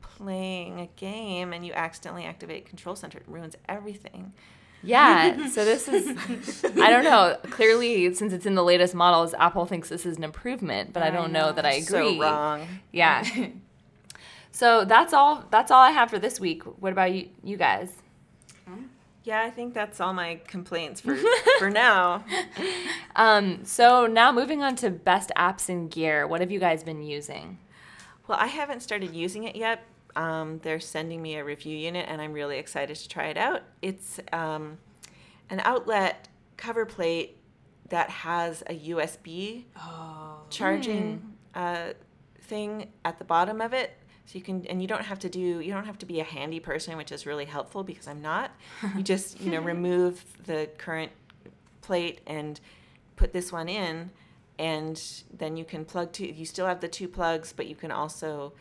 [0.00, 4.32] playing a game and you accidentally activate Control Center, it ruins everything.
[4.84, 5.48] Yeah.
[5.50, 7.36] So this is I don't know.
[7.50, 11.10] Clearly, since it's in the latest models, Apple thinks this is an improvement, but I,
[11.10, 11.52] don't know, know.
[11.52, 12.16] that I agree.
[12.16, 12.66] So wrong.
[12.92, 13.24] Yeah.
[14.52, 15.44] so that's all.
[15.50, 16.62] That's all I have for this week.
[16.80, 17.92] What about you, you guys?
[19.24, 21.16] Yeah, I think that's all my complaints for
[21.58, 22.24] for now.
[23.16, 26.26] Um, so now moving on to best apps and gear.
[26.26, 27.58] What have you guys been using?
[28.28, 29.82] Well, I haven't started using it yet.
[30.16, 33.62] Um, they're sending me a review unit, and I'm really excited to try it out.
[33.82, 34.78] It's um,
[35.50, 37.36] an outlet cover plate
[37.88, 40.38] that has a USB Oh.
[40.50, 41.92] charging uh,
[42.42, 43.92] thing at the bottom of it.
[44.26, 46.24] So you can, and you don't have to do, you don't have to be a
[46.24, 48.52] handy person, which is really helpful because I'm not.
[48.96, 51.12] You just, you know, remove the current
[51.82, 52.58] plate and
[53.16, 54.10] put this one in,
[54.58, 55.02] and
[55.36, 56.26] then you can plug two.
[56.26, 58.54] You still have the two plugs, but you can also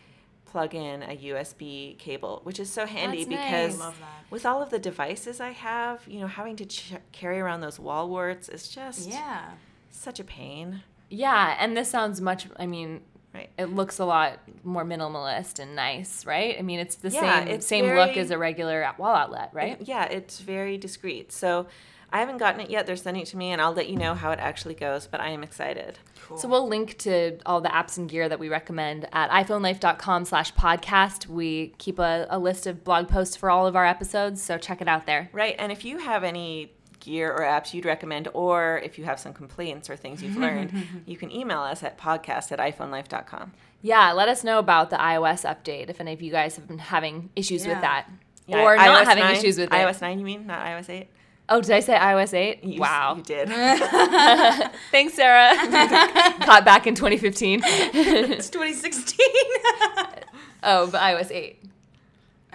[0.53, 3.93] plug in a USB cable, which is so handy That's because nice.
[4.29, 7.79] With all of the devices I have, you know, having to ch- carry around those
[7.79, 9.49] wall warts is just Yeah.
[9.89, 10.83] such a pain.
[11.09, 12.45] Yeah, and this sounds much.
[12.57, 13.01] I mean,
[13.33, 13.49] Right.
[13.57, 16.55] it looks a lot more minimalist and nice, right?
[16.57, 19.81] I mean, it's the Yeah, same it's same look as a regular wall outlet, right?
[19.81, 21.31] It- yeah, it's very discreet.
[21.31, 21.65] So
[22.13, 22.85] I haven't gotten it yet.
[22.85, 25.07] They're sending it to me, and I'll let you know how it actually goes.
[25.07, 25.97] But I am excited.
[26.25, 26.37] Cool.
[26.37, 30.53] So we'll link to all the apps and gear that we recommend at iphonelife.com slash
[30.53, 31.27] podcast.
[31.27, 34.79] We keep a, a list of blog posts for all of our episodes, so check
[34.79, 35.29] it out there.
[35.33, 35.55] Right.
[35.59, 39.33] And if you have any gear or apps you'd recommend, or if you have some
[39.33, 40.71] complaints or things you've learned,
[41.05, 43.51] you can email us at podcast at iPhonelife.com.
[43.81, 46.77] Yeah, let us know about the iOS update if any of you guys have been
[46.77, 47.73] having issues Yeah.
[47.73, 48.07] with that.
[48.47, 49.75] Yeah, or not having 9 issues with it.
[49.75, 50.47] iOS 9, you mean?
[50.47, 51.07] Not iOS 8?
[51.49, 52.63] Oh, did I say iOS 8?
[52.63, 53.15] You, wow.
[53.17, 53.49] You did.
[54.91, 55.55] Thanks, Sarah.
[56.45, 57.61] Caught back in 2015.
[57.63, 59.19] It's 2016.
[60.63, 61.59] oh, but iOS 8.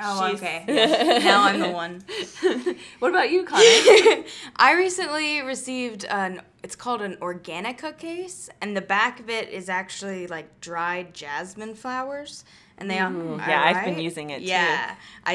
[0.01, 0.65] oh, She's- okay.
[0.69, 1.19] Yeah.
[1.19, 2.03] now I'm the one.
[2.99, 3.63] What about you, Connor?
[4.57, 9.69] I recently received an it's called an organica case and the back of it is
[9.69, 12.45] actually like dried jasmine flowers
[12.79, 14.47] and they are yeah, I've been using it, too.
[14.47, 14.95] Yeah.
[15.25, 15.35] I,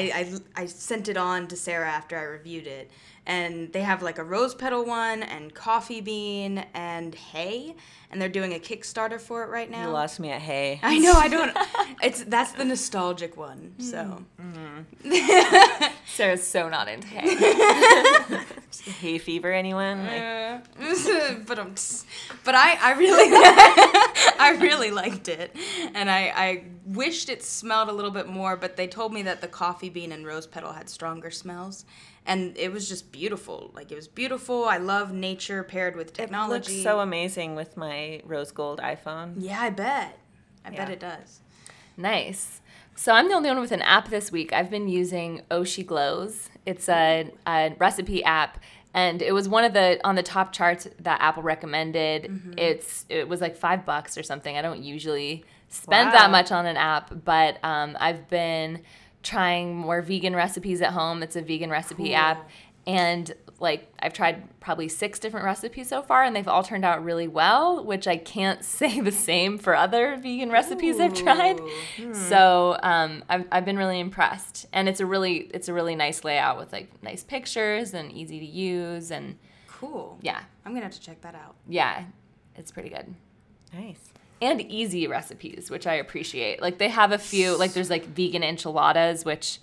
[0.56, 2.90] I I sent it on to Sarah after I reviewed it.
[3.26, 7.74] And they have like a rose petal one and coffee bean and hay
[8.10, 9.86] and they're doing a Kickstarter for it right now.
[9.86, 10.78] you lost me at Hey.
[10.82, 11.56] I know, I don't
[12.02, 13.74] it's that's the nostalgic one.
[13.78, 15.86] So mm-hmm.
[16.06, 18.40] Sarah's so not into hay.
[18.80, 20.04] Hay fever, anyone?
[20.06, 21.74] Like, Uh, but I'm
[22.44, 23.30] but I, I really
[24.38, 25.54] I really liked it.
[25.94, 29.40] And I, I wished it smelled a little bit more but they told me that
[29.40, 31.84] the coffee bean and rose petal had stronger smells.
[32.26, 33.70] And it was just beautiful.
[33.74, 34.64] Like it was beautiful.
[34.64, 39.34] I love nature paired with technology it looks so amazing with my rose gold iPhone.
[39.38, 40.18] yeah I bet.
[40.64, 41.40] I bet it does.
[41.96, 42.60] Nice.
[42.96, 44.52] So I'm the only one with an app this week.
[44.52, 46.48] I've been using Oshi Glows.
[46.64, 48.58] It's a, a recipe app,
[48.94, 52.54] and it was one of the on the top charts that Apple recommended.
[52.56, 54.56] It's it was like five bucks or something.
[54.56, 56.18] I don't usually spend Wow.
[56.18, 58.82] that much on an app, but um, I've been
[59.22, 61.22] trying more vegan recipes at home.
[61.22, 62.16] It's a vegan recipe Cool.
[62.16, 62.48] app,
[62.86, 67.02] and like I've tried probably six different recipes so far, and they've all turned out
[67.02, 67.84] really well.
[67.84, 71.58] Which I can't say the same for other vegan recipes I've tried.
[71.98, 72.14] Ooh.
[72.14, 76.22] So um, I've, I've been really impressed, and it's a really it's a really nice
[76.22, 80.94] layout with like nice pictures and easy to use, and cool yeah, I'm gonna have
[80.94, 82.04] to check that out yeah,
[82.54, 83.12] it's pretty good
[83.72, 83.98] Nice.
[84.40, 86.62] and easy recipes, which I appreciate.
[86.62, 89.58] Like they have a few like there's like vegan enchiladas, which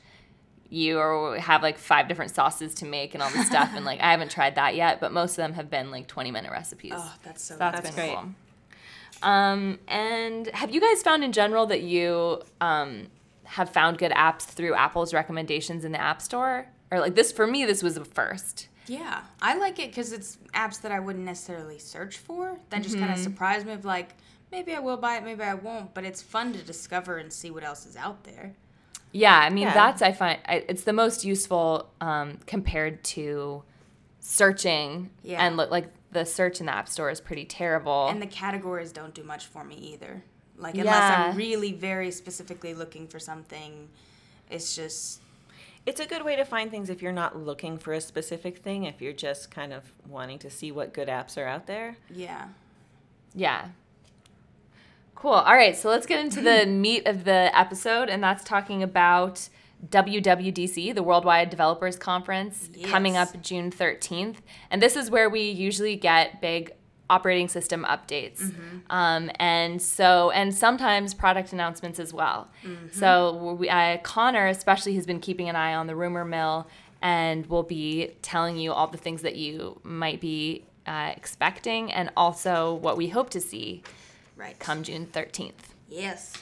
[0.72, 4.00] you are, have like five different sauces to make and all this stuff, and like
[4.00, 6.94] I haven't tried that yet, but most of them have been like 20 minute recipes.
[6.96, 8.16] oh that's so That's That's been great.
[8.16, 9.30] cool.
[9.30, 13.08] Um, and have you guys found in general that you um,
[13.44, 16.68] have found good apps through Apple's recommendations in the App Store?
[16.90, 18.68] Or like this for me, this was the first.
[18.88, 22.58] Yeah, I like it because it's apps that I wouldn't necessarily search for.
[22.72, 24.16] That just kind of surprised me of like,
[24.52, 25.94] maybe I will buy it, maybe I won't.
[25.94, 28.56] But it's fun to discover and see what else is out there.
[29.12, 29.74] Yeah, I mean Yeah.
[29.74, 33.64] that's I find I, it's the most useful um, compared to
[34.20, 35.10] searching.
[35.24, 35.46] Yeah.
[35.46, 38.08] And look like the search in the App Store is pretty terrible.
[38.08, 40.24] And the categories don't do much for me either.
[40.58, 41.30] Like unless Yeah.
[41.32, 43.90] I'm really very specifically looking for something,
[44.50, 45.22] it's just
[45.86, 48.84] It's a good way to find things if you're not looking for a specific thing,
[48.84, 51.98] if you're just kind of wanting to see what good apps are out there.
[52.10, 52.50] yeah.
[53.34, 53.70] Yeah.
[55.22, 55.34] Cool.
[55.34, 59.50] All right, so let's get into the meat of the episode, and that's talking about
[59.88, 64.38] WWDC, the Worldwide Developers Conference, coming up June 13th.
[64.72, 66.72] And this is where we usually get big
[67.08, 68.42] operating system updates.
[68.90, 72.50] Um, and so, and sometimes product announcements as well.
[72.92, 76.68] So, we, uh, Connor, especially, has been keeping an eye on the rumor mill
[77.00, 82.10] and will be telling you all the things that you might be uh, expecting and
[82.18, 83.84] also what we hope to see
[84.42, 84.58] Right.
[84.58, 85.54] come June 13th.
[85.88, 86.34] Yes.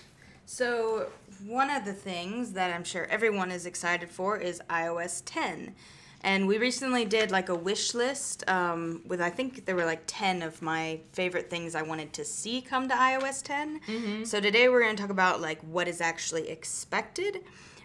[0.46, 1.08] So,
[1.46, 5.76] one of the things that I'm sure everyone is excited for is iOS 10.
[6.22, 10.04] And we recently did like a wish list um, with, I think there were like
[10.08, 14.26] 10 of my favorite things I wanted to see come to iOS 10.
[14.26, 17.42] So, today we're going to talk about like what is actually expected.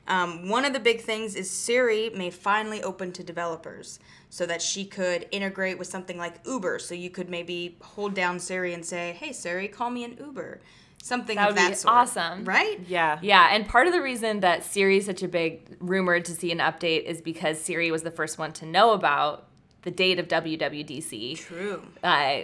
[0.07, 3.99] Um, one of the big things is Siri may finally open to developers
[4.35, 6.81] so that she could integrate with something like Uber.
[6.81, 10.61] So you could maybe hold down Siri and say, "Hey Siri, call me an Uber,"
[11.01, 11.95] something That of would be sort.
[11.95, 12.45] awesome.
[12.45, 12.81] right?
[12.89, 13.21] Yeah.
[13.23, 16.51] Yeah, and part of the reason that Siri is such a big rumored to see
[16.51, 19.47] an update is because Siri was the first one to know about
[19.83, 21.37] the date of WWDC.
[21.37, 21.83] True.
[22.03, 22.41] Uh,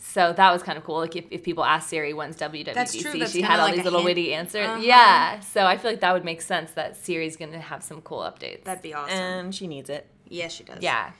[0.00, 0.96] so that was kind of cool.
[0.98, 3.16] Like if, if people ask Siri when's WWDC, That's true.
[3.20, 4.06] That's she had all like these little hint.
[4.10, 4.66] witty answers.
[4.66, 4.80] Uh-huh.
[4.82, 8.00] Yeah, so I feel like that would make sense that Siri's going to have some
[8.00, 8.64] cool updates.
[8.64, 9.16] That'd be awesome.
[9.16, 10.08] And she needs it.
[10.32, 10.78] Yes, she does.
[10.80, 11.12] yeah.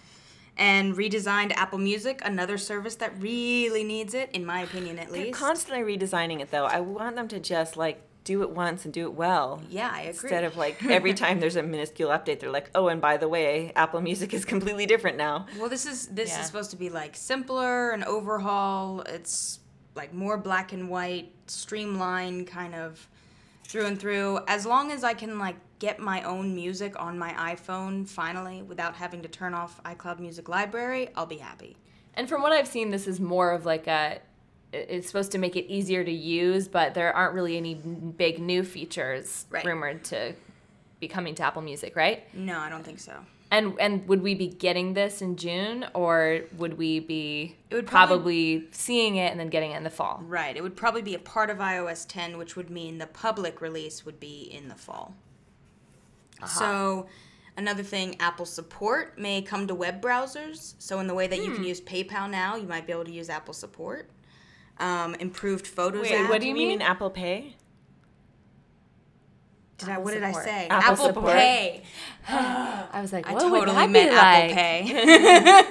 [0.57, 5.15] And redesigned Apple Music, another service that really needs it, in my opinion, at least.
[5.15, 5.39] They're least.
[5.39, 6.67] constantly redesigning it though.
[6.67, 9.63] I want them to just like do it once and do it well.
[9.71, 10.11] yeah, I agree.
[10.11, 13.29] Instead of like every time there's a minuscule update, they're like, oh, and by the
[13.29, 15.47] way, Apple Music is completely different now.
[15.59, 16.41] Well, this is this Yeah.
[16.41, 19.01] is supposed to be like simpler, an overhaul.
[19.03, 19.59] It's
[19.95, 23.09] like more black and white, streamlined kind of
[23.73, 24.39] through and through.
[24.47, 28.95] As long as I can like get my own music on my iPhone finally without
[28.95, 31.77] having to turn off iCloud Music Library, I'll be happy.
[32.15, 34.21] And from what I've seen, this is more of like a.
[34.75, 38.63] It's supposed to make it easier to use, but there aren't really any big new
[38.63, 39.65] features Right.
[39.65, 40.35] rumored to
[41.01, 42.23] be coming to Apple Music, right?
[42.35, 43.13] No, I don't think so.
[43.53, 47.87] And and would we be getting this in June, or would we be It would
[47.87, 50.23] probably, probably- seeing it and then getting it in the fall?
[50.27, 50.57] Right.
[50.57, 54.07] It would probably be a part of iOS 10, which would mean the public release
[54.07, 55.15] would be in the fall.
[56.47, 57.07] So,
[57.57, 60.75] another thing, Apple support may come to web browsers.
[60.79, 63.13] So, in the way that you can use PayPal now, you might be able to
[63.13, 64.09] use Apple support.
[64.79, 66.31] Um, improved Photos Wait, app.
[66.31, 66.69] what do you you mean?
[66.79, 67.55] mean Apple Pay?
[69.83, 70.67] Did I, Apple what did I say?
[70.69, 71.33] Apple Apple, support.
[71.33, 71.83] Pay.
[72.29, 75.67] I was like, I what would totally that meant be Apple like?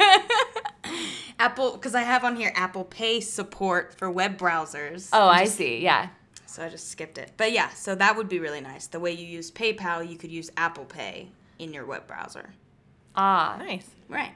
[0.84, 0.92] Pay.
[1.40, 5.10] Apple, because I have on here Apple Pay support for web browsers.
[5.12, 5.80] Oh, I see.
[5.80, 6.10] Yeah.
[6.46, 7.32] So I just skipped it.
[7.38, 8.86] But yeah, so that would be really nice.
[8.88, 12.50] The way you use PayPal, you could use Apple Pay in your web browser.
[13.16, 13.90] Ah, Nice.
[14.10, 14.34] Right.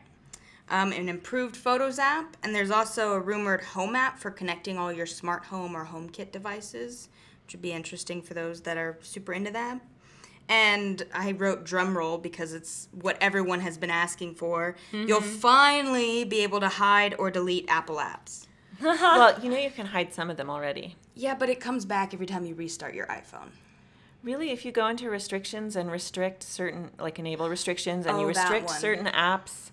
[0.69, 4.91] Um, an improved Photos app, and there's also a rumored Home app for connecting all
[4.91, 7.09] your smart home or HomeKit devices,
[7.45, 9.79] which would be interesting for those that are super into that.
[10.49, 14.75] And I wrote drumroll because it's what everyone has been asking for.
[14.91, 15.29] You'll mm-hmm.
[15.38, 18.47] finally be able to hide or delete Apple apps.
[18.81, 20.95] well, you know you can hide some of them already.
[21.15, 23.49] Yeah, but it comes back every time you restart your iPhone.
[24.23, 28.29] Really, if you go into restrictions and restrict certain, like enable restrictions, and oh, you
[28.29, 29.69] Oh, that restrict certain apps,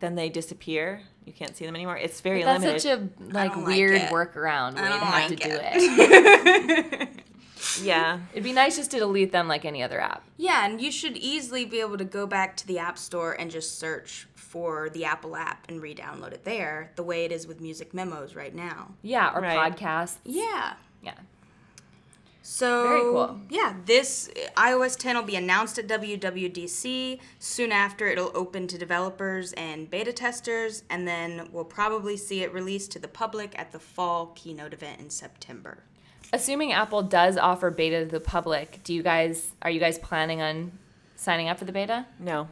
[0.00, 1.00] then they disappear.
[1.24, 1.96] You can't see them anymore.
[1.96, 2.74] It's very that's limited.
[2.74, 5.72] That's such a like don't like weird workaround way to have like to do it.
[5.74, 7.08] it.
[7.82, 8.20] yeah.
[8.32, 10.22] It'd be nice just to delete them like any other app.
[10.36, 13.50] Yeah, and you should easily be able to go back to the App Store and
[13.50, 17.46] just search for the Apple app and re download it there, the way it is
[17.46, 18.94] with Music Memos right now.
[19.02, 19.74] Yeah, or Right.
[19.76, 20.18] podcasts.
[20.24, 20.74] Yeah.
[21.02, 21.14] Yeah.
[22.46, 23.40] So, Very cool.
[23.48, 27.18] Yeah, this iOS 10 will be announced at WWDC.
[27.38, 32.52] Soon after, it'll open to developers and beta testers, and then we'll probably see it
[32.52, 35.84] released to the public at the fall keynote event in September.
[36.34, 40.42] Assuming Apple does offer beta to the public, do you guys are you guys planning
[40.42, 40.72] on
[41.16, 42.04] signing up for the beta?
[42.18, 42.48] No.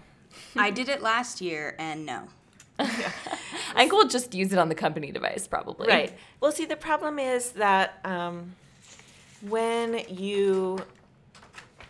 [0.57, 2.28] I did it last year, and no.
[2.78, 2.85] I
[3.76, 5.87] think we'll just use it on the company device probably.
[5.87, 6.14] Right.
[6.40, 8.55] Well, see, the problem is that um,
[9.48, 10.78] when you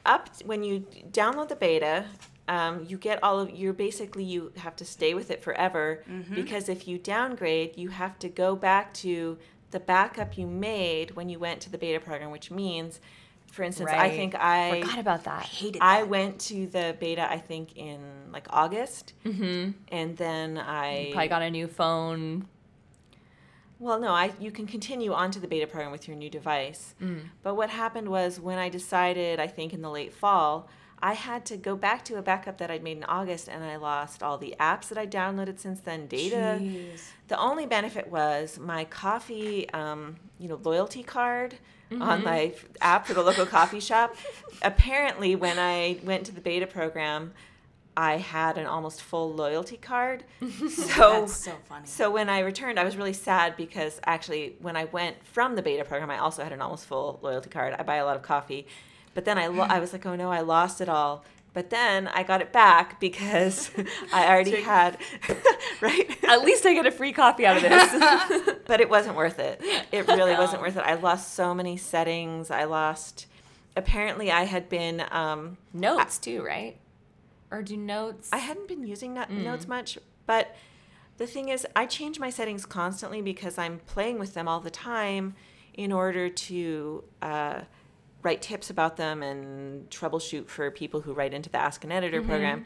[0.04, 2.04] up when you download the beta,
[2.48, 6.02] um, you get all of you're basically you have to stay with it forever
[6.34, 9.38] because if you downgrade, you have to go back to
[9.70, 13.00] the backup you made when you went to the beta program, which means,
[13.46, 15.42] for instance, I think I Forgot about that.
[15.42, 16.08] I Hated I that.
[16.08, 18.00] went to the beta I think in
[18.32, 19.72] like August, mm-hmm.
[19.88, 22.46] and then I Probably got a new phone.
[23.82, 26.94] Well, no, I you can continue onto the beta program with your new device.
[27.42, 30.68] But what happened was when I decided, I think in the late fall,
[31.00, 33.74] I had to go back to a backup that I'd made in August, and I
[33.74, 36.60] lost all the apps that I downloaded since then, data.
[36.60, 37.10] Jeez.
[37.26, 41.56] The only benefit was my coffee, um, you know, loyalty card
[42.00, 44.14] on my app for the local coffee shop.
[44.62, 47.32] Apparently, when I went to the beta program,
[47.96, 50.24] I had an almost full loyalty card.
[50.68, 51.86] So That's so funny.
[51.86, 55.62] so when I returned, I was really sad because actually, when I went from the
[55.62, 57.74] beta program, I also had an almost full loyalty card.
[57.78, 58.66] I buy a lot of coffee,
[59.14, 61.24] but then I lo- I was like, oh no, I lost it all.
[61.54, 63.70] But then I got it back because
[64.12, 64.96] I already had,
[65.82, 66.08] right?
[66.24, 68.56] At least I get a free coffee out of this.
[68.66, 69.60] but it wasn't worth it.
[69.92, 70.82] It really wasn't worth it.
[70.84, 72.50] I lost so many settings.
[72.50, 73.26] I lost.
[73.76, 75.04] Apparently, I had been.
[75.10, 76.76] Um, notes too, right?
[77.52, 78.30] Or do notes?
[78.32, 79.44] I hadn't been using not- Mm.
[79.44, 80.56] notes much, but
[81.18, 84.70] the thing is, I change my settings constantly because I'm playing with them all the
[84.70, 85.34] time
[85.74, 87.60] in order to uh,
[88.22, 92.20] write tips about them and troubleshoot for people who write into the Ask an Editor
[92.20, 92.28] Mm-hmm.
[92.30, 92.64] program.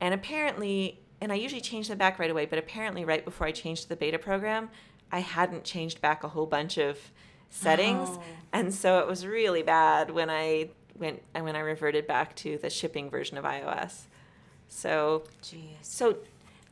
[0.00, 3.52] And apparently, and I usually change them back right away, but apparently, right before I
[3.52, 4.68] changed the beta program,
[5.12, 6.98] I hadn't changed back a whole bunch of
[7.50, 8.22] settings, Oh.
[8.52, 12.58] and so it was really bad when I went and when I reverted back to
[12.58, 14.06] the shipping version of iOS.
[14.76, 15.76] So Jeez.
[15.82, 16.16] so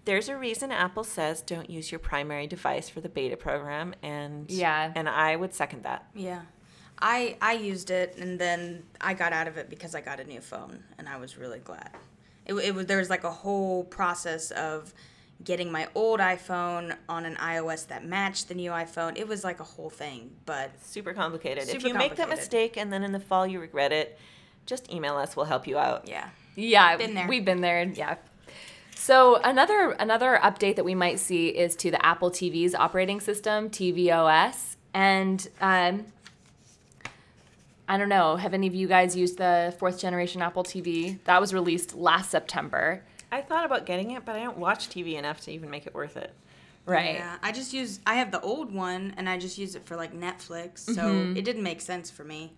[0.04, 4.50] there's a reason Apple says don't use your primary device for the beta program and
[4.50, 4.92] Yeah.
[4.96, 6.06] and I would second that.
[6.14, 6.42] Yeah.
[7.00, 10.24] I I used it and then I got out of it because I got a
[10.24, 11.90] new phone and I was really glad.
[12.46, 14.92] It, it was there was like a whole process of
[15.44, 19.16] getting my old iPhone on an iOS that matched the new iPhone.
[19.18, 21.64] It was like a whole thing, but Super complicated.
[21.64, 22.38] if Super you make that complicated.
[22.38, 24.18] mistake and then in the fall you regret it,
[24.66, 25.34] just email us.
[25.36, 26.08] We'll help you out.
[26.08, 26.28] yeah.
[26.54, 27.26] Yeah, Been there.
[27.28, 27.82] we've been there.
[27.84, 28.16] Yeah.
[28.94, 33.68] So another another update that we might see is to the Apple TV's operating system,
[33.70, 36.04] tvOS, and um,
[37.88, 38.36] I don't know.
[38.36, 41.18] Have any of you guys used the fourth generation Apple TV?
[41.24, 43.02] That was released last September.
[43.30, 45.94] I thought about getting it, but I don't watch TV enough to even make it
[45.94, 46.32] worth it.
[46.84, 47.14] Right.
[47.16, 49.96] Yeah, I just use I have the old one and I just use it for
[49.96, 51.36] like Netflix, so Mm-hmm.
[51.36, 52.52] it didn't make sense for me.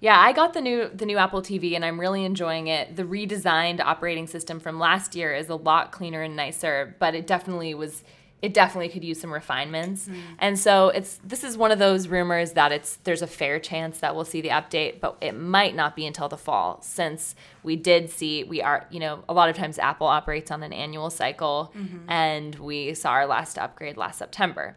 [0.00, 2.96] Yeah, I got the new the new Apple TV and I'm really enjoying it.
[2.96, 7.26] The redesigned operating system from last year is a lot cleaner and nicer, but it
[7.26, 8.02] definitely was
[8.42, 10.08] it definitely could use some refinements.
[10.08, 10.20] Mm.
[10.38, 13.98] And so it's this is one of those rumors that it's there's a fair chance
[13.98, 17.76] that we'll see the update, but it might not be until the fall since we
[17.76, 21.10] did see we are, you know, a lot of times Apple operates on an annual
[21.10, 22.10] cycle mm-hmm.
[22.10, 24.76] and we saw our last upgrade last September.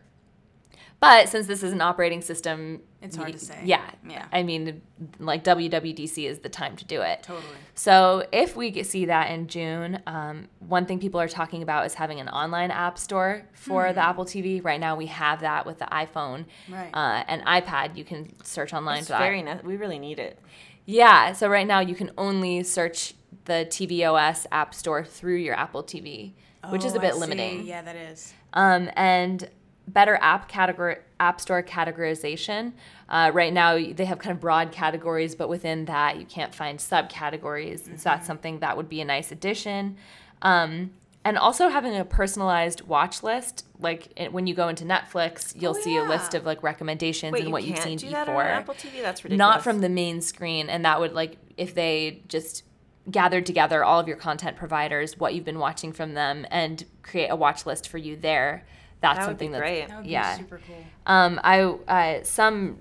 [1.03, 3.59] But since this is an operating system, It's hard y- to say.
[3.65, 4.25] Yeah, Yeah.
[4.31, 4.81] I mean,
[5.19, 7.23] like WWDC is the time to do it.
[7.23, 7.45] Totally.
[7.75, 11.95] So if we see that in June, um, one thing people are talking about is
[11.95, 14.63] having an online app store for the Apple TV.
[14.63, 16.73] Right now, we have that with the iPhone Hmm.
[16.73, 16.91] Right.
[16.93, 17.97] uh, and iPad.
[17.97, 19.19] You can search online It's for that.
[19.19, 19.41] very.
[19.43, 20.39] Ne- we really need it.
[20.85, 21.33] yeah.
[21.33, 23.13] So right now, you can only search
[23.45, 26.33] the tvOS app store through your Apple TV,
[26.69, 27.19] which is Oh, a bit I see.
[27.19, 28.33] limiting Yeah, that is.
[28.53, 29.49] um, and
[29.87, 32.73] better app category app store categorization.
[33.09, 36.79] Uh, right now, they have kind of broad categories, but within that, you can't find
[36.79, 37.87] subcategories.
[37.87, 39.97] And so that's something that would be a nice addition.
[40.41, 40.91] Um,
[41.25, 45.75] and also having a personalized watch list, like it, when you go into Netflix, you'll
[45.77, 48.47] Oh, see a list of like recommendations Wait, and what you've can't seen before on
[48.49, 49.01] Apple TV?
[49.01, 49.37] That's ridiculous.
[49.37, 52.63] not from the main screen and that would like if they just
[53.09, 57.27] gathered together all of your content providers what you've been watching from them and create
[57.29, 58.65] a watch list for you there
[59.03, 59.87] that's That something that's great.
[59.89, 60.83] That would yeah be super cool.
[61.05, 62.77] um i uh, some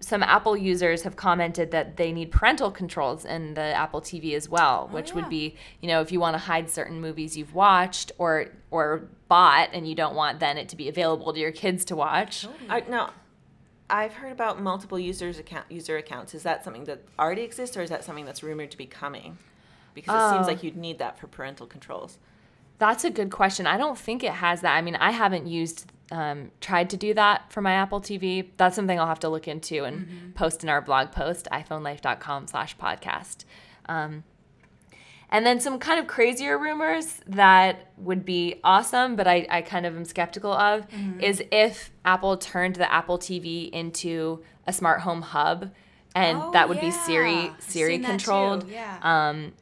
[0.00, 4.48] some apple users have commented that they need parental controls in the apple tv as
[4.48, 5.14] well which yeah.
[5.16, 9.08] would be you know if you want to hide certain movies you've watched or or
[9.28, 12.46] bought and you don't want then it to be available to your kids to watch
[12.68, 13.10] I, no,
[13.90, 16.34] I've heard about multiple users account user accounts.
[16.34, 19.38] Is that something that already exists, or is that something that's rumored to be coming?
[19.94, 20.50] Because it seems Oh.
[20.50, 22.18] like you'd need that for parental controls.
[22.78, 23.66] That's a good question.
[23.66, 24.74] I don't think it has that.
[24.76, 28.48] I mean, I haven't used, um, tried to do that for my Apple TV.
[28.56, 32.76] That's something I'll have to look into and post in our blog post, iPhoneLife.com slash
[32.76, 33.44] podcast.
[33.88, 34.22] Um,
[35.30, 39.84] and then some kind of crazier rumors that would be awesome, but I, I kind
[39.84, 40.86] of am skeptical of,
[41.20, 45.70] is if Apple turned the Apple TV into a smart home hub,
[46.14, 46.90] and Oh, that would be.
[46.90, 48.68] Siri Siri seen that too, controlled.
[48.70, 48.98] yeah.
[49.02, 49.52] Um,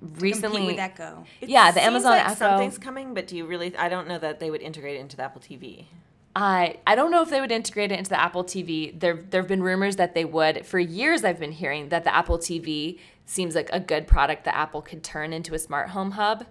[0.00, 1.24] recently, with Echo.
[1.40, 3.76] It Yeah, the seems Amazon like Echo- Something's coming, but do you really?
[3.76, 5.86] I don't know that they would integrate it into the Apple TV.
[6.34, 8.98] I I don't know if they would integrate it into the Apple TV.
[8.98, 10.64] There there have been rumors that they would.
[10.64, 14.54] For years, I've been hearing that the Apple TV seems like a good product that
[14.54, 16.46] Apple could turn into a smart home hub,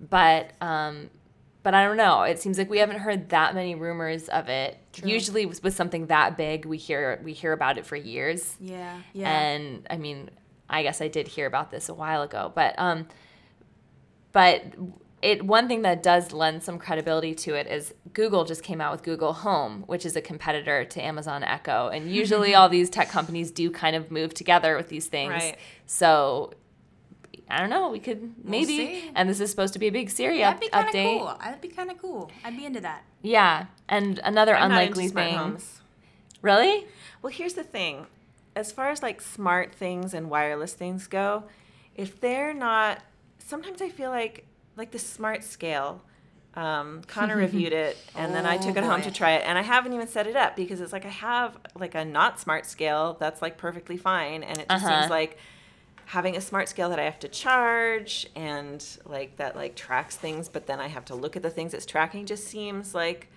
[0.00, 1.10] but um,
[1.64, 2.22] but I don't know.
[2.22, 4.78] It seems like we haven't heard that many rumors of it.
[5.02, 8.56] Usually, with with something that big, we hear we hear about it for years.
[8.60, 8.96] Yeah.
[9.12, 9.36] Yeah.
[9.36, 10.30] And I mean,
[10.68, 13.06] I guess I did hear about this a while ago, but um,
[14.32, 14.64] but
[15.22, 18.92] it one thing that does lend some credibility to it is Google just came out
[18.92, 23.08] with Google Home, which is a competitor to Amazon Echo, and usually all these tech
[23.08, 25.30] companies do kind of move together with these things.
[25.30, 25.58] Right.
[25.86, 26.52] So.
[27.48, 27.90] I don't know.
[27.90, 29.10] We could maybe, see.
[29.14, 31.18] and this is supposed to be a big Siri That'd be update.
[31.18, 31.36] cool.
[31.40, 32.28] That'd be kind of cool.
[32.44, 33.04] I'd be into that.
[33.22, 35.58] Yeah, and another I'm unlikely thing.
[36.42, 36.86] Really?
[37.22, 38.06] Well, here's the thing.
[38.56, 41.44] As far as like smart things and wireless things go,
[41.94, 43.02] if they're not,
[43.38, 44.46] sometimes I feel like
[44.76, 46.02] like the smart scale.
[46.54, 49.58] Um, Connor reviewed it, and then I Oh, took it home to try it, and
[49.58, 52.66] I haven't even set it up because it's like I have like a not smart
[52.66, 54.88] scale that's like perfectly fine, and it just Uh-huh.
[54.88, 55.38] seems like
[56.06, 60.48] having a smart scale that I have to charge and like that like tracks things,
[60.48, 63.28] but then I have to look at the things it's tracking just seems like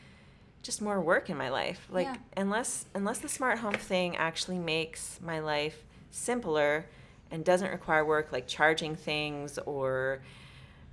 [0.61, 1.87] just more work in my life.
[1.89, 2.15] Like Yeah.
[2.37, 6.85] unless unless the smart home thing actually makes my life simpler
[7.31, 10.21] and doesn't require work like charging things or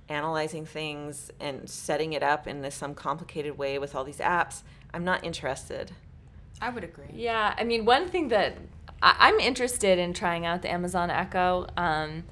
[0.09, 4.61] analyzing things and setting it up in this some complicated way with all these apps,
[4.93, 5.91] I'm not interested.
[6.61, 7.07] I would agree.
[7.13, 8.57] Yeah, I mean, one thing that
[9.01, 12.23] I, I'm interested in trying out the Amazon Echo, um,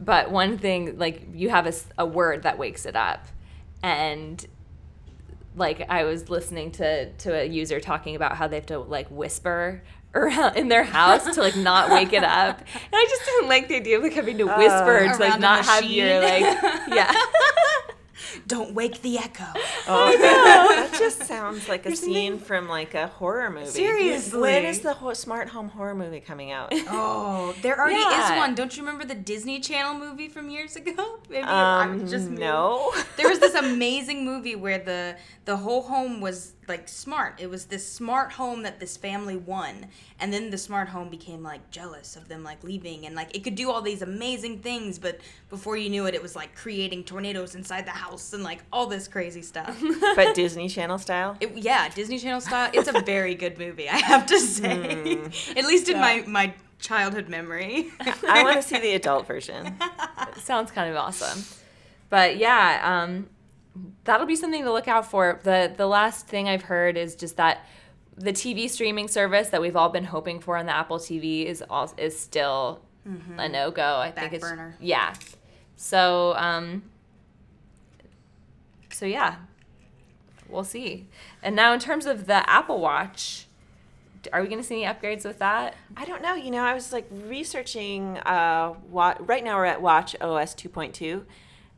[0.00, 3.26] but one thing, like, you have a word that wakes it up.
[3.82, 4.44] And,
[5.60, 9.08] like, I was listening to, to a user talking about how they have to, like,
[9.08, 9.82] whisper
[10.12, 12.58] around in their house to, like, not wake it up.
[12.58, 15.12] And I just didn't like the idea of, like, having to whisper oh.
[15.12, 16.40] to, like, not have your, like,
[16.88, 17.14] yeah.
[18.46, 19.44] Don't wake the echo.
[19.88, 23.66] Oh, that just sounds like a scene from like a horror movie.
[23.66, 24.40] Seriously.
[24.40, 26.72] when is the ho- smart home horror movie coming out?
[26.88, 28.34] Oh, there already Yeah.
[28.34, 28.54] is one.
[28.54, 31.18] Don't you remember the Disney Channel movie from years ago?
[31.30, 32.92] Maybe I Um, just no.
[33.16, 37.34] There was this amazing movie where the the whole home was like smart.
[37.38, 39.86] It was this smart home that this family won,
[40.18, 43.44] and then the smart home became like jealous of them like leaving, and like it
[43.44, 47.04] could do all these amazing things, but before you knew it, it was like creating
[47.04, 49.82] tornadoes inside the house and like all this crazy stuff.
[50.16, 51.36] but Disney Channel style.
[51.40, 52.70] It, yeah, Disney Channel style.
[52.72, 55.18] It's a very good movie, I have to say.
[55.56, 57.90] At least in my my childhood memory.
[58.00, 59.76] I want to see the adult version.
[60.36, 61.44] Sounds kind of awesome.
[62.08, 63.28] But yeah, um,
[64.04, 65.40] that'll be something to look out for.
[65.42, 67.66] The the last thing I've heard is just that
[68.16, 71.62] the TV streaming service that we've all been hoping for on the Apple TV is
[71.70, 72.80] all is still
[73.38, 73.96] a no go.
[73.98, 74.76] I think it's burner.
[74.80, 75.14] yeah.
[75.76, 76.82] So um,
[78.90, 79.36] so yeah,
[80.48, 81.06] we'll see.
[81.42, 83.46] And now in terms of the Apple Watch,
[84.32, 85.74] are we going to see any upgrades with that?
[85.96, 86.34] I don't know.
[86.34, 88.18] You know, I was like researching.
[88.18, 91.24] Uh, what right now we're at Watch OS 2.2,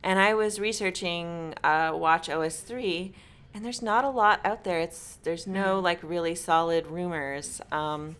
[0.03, 3.13] and I was researching uh, Watch OS 3,
[3.53, 4.79] and there's not a lot out there.
[4.79, 7.61] It's there's no like really solid rumors.
[7.71, 8.15] Um,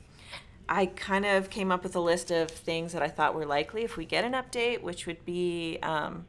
[0.70, 3.84] I kind of came up with a list of things that I thought were likely
[3.84, 6.26] if we get an update, which would be um,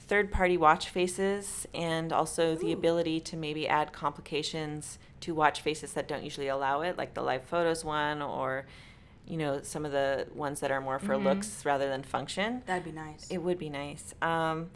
[0.00, 5.92] third party watch faces and also the ability to maybe add complications to watch faces
[5.94, 8.66] that don't usually allow it, like the live photos one or
[9.26, 12.62] you know some of the ones that are more for looks rather than function.
[12.66, 13.26] That'd be nice.
[13.30, 14.14] It would be nice.
[14.22, 14.70] Um,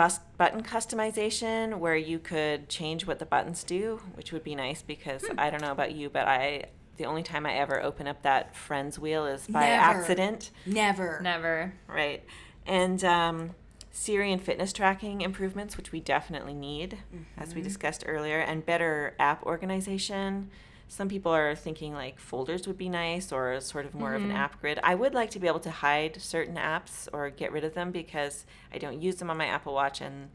[0.00, 4.80] bus, button customization, where you could change what the buttons do, which would be nice
[4.80, 8.22] because I don't know about you, but I the only time I ever open up
[8.22, 9.82] that friends wheel is by Never.
[9.98, 11.20] accident, Never.
[11.22, 11.74] Never.
[11.86, 12.24] right?
[12.66, 13.50] And um,
[13.90, 16.96] Siri and fitness tracking improvements, which we definitely need,
[17.36, 20.48] as we discussed earlier, and better app organization.
[20.90, 24.32] Some people are thinking like folders would be nice or sort of more of an
[24.32, 24.80] app grid.
[24.82, 27.92] I would like to be able to hide certain apps or get rid of them
[27.92, 30.30] because I don't use them on my Apple Watch and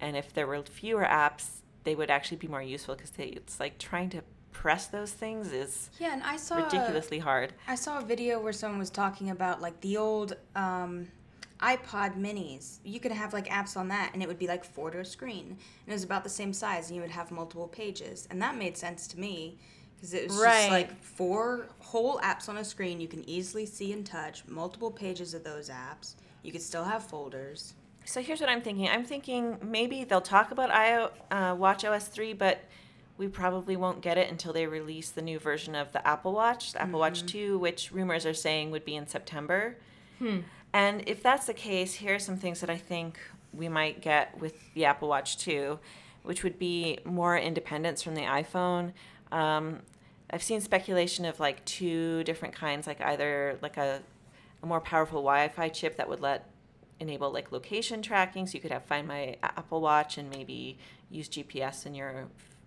[0.00, 3.76] and if there were fewer apps, they would actually be more useful because it's like
[3.76, 7.52] trying to press those things is Yeah, and I saw ridiculously hard.
[7.66, 11.08] I saw a video where someone was talking about like the old um,
[11.60, 12.78] iPod minis.
[12.82, 15.04] You could have like apps on that and it would be like four to a
[15.04, 15.48] screen.
[15.48, 18.26] And it was about the same size and you would have multiple pages.
[18.30, 19.58] And that made sense to me
[19.98, 20.58] because it was Right.
[20.60, 24.90] just like four whole apps on a screen you can easily see and touch, multiple
[24.90, 26.14] pages of those apps.
[26.42, 27.74] You could still have folders.
[28.04, 28.88] So here's what I'm thinking.
[28.88, 32.60] I'm thinking maybe they'll talk about IO, uh, Watch OS 3, but
[33.18, 36.72] we probably won't get it until they release the new version of the Apple Watch,
[36.72, 39.76] the Apple Watch 2, which rumors are saying would be in September.
[40.72, 43.18] And if that's the case, here are some things that I think
[43.52, 45.78] we might get with the Apple Watch 2,
[46.22, 48.92] which would be more independence from the iPhone.
[49.32, 49.80] Um,
[50.30, 54.02] I've seen speculation of like two different kinds, like either like a,
[54.62, 56.50] a more powerful Wi-Fi chip that would let
[57.00, 60.78] enable like location tracking, so you could have Find My Apple Watch and maybe
[61.10, 62.26] use GPS in your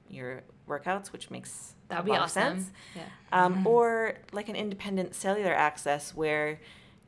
[0.09, 2.59] your workouts, which makes That'd be awesome.
[2.59, 3.03] sense Yeah.
[3.31, 6.59] um, or like an independent cellular access where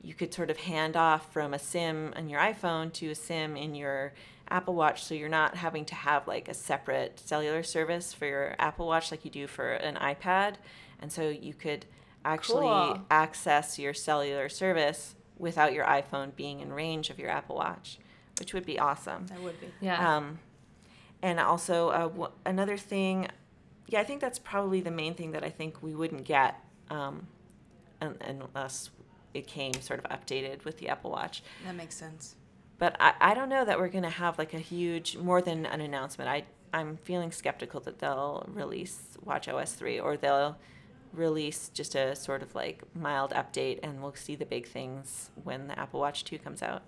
[0.01, 3.55] you could sort of hand off from a sim on your iphone to a sim
[3.55, 4.13] in your
[4.53, 8.55] apple watch so you're not having to have like a separate cellular service for your
[8.59, 10.55] apple watch like you do for an ipad
[11.01, 11.85] and so you could
[12.23, 13.01] actually Cool.
[13.11, 17.97] access your cellular service without your iphone being in range of your apple watch
[18.39, 19.67] which would be awesome That would be.
[19.81, 20.15] Yeah.
[20.17, 20.39] um,
[21.21, 23.27] and also uh, w- another thing,
[23.87, 26.55] yeah, I think that's probably the main thing that I think we wouldn't get
[26.89, 27.27] um,
[28.01, 28.89] un- unless
[29.33, 31.41] it came sort of updated with the Apple Watch.
[31.65, 32.35] That makes sense.
[32.79, 35.65] But I, I don't know that we're going to have like a huge, more than
[35.65, 36.29] an announcement.
[36.29, 36.43] I,
[36.73, 40.57] I'm feeling skeptical that they'll release Watch OS 3 or they'll
[41.13, 45.67] release just a sort of like mild update and we'll see the big things when
[45.67, 46.81] the Apple Watch 2 comes out.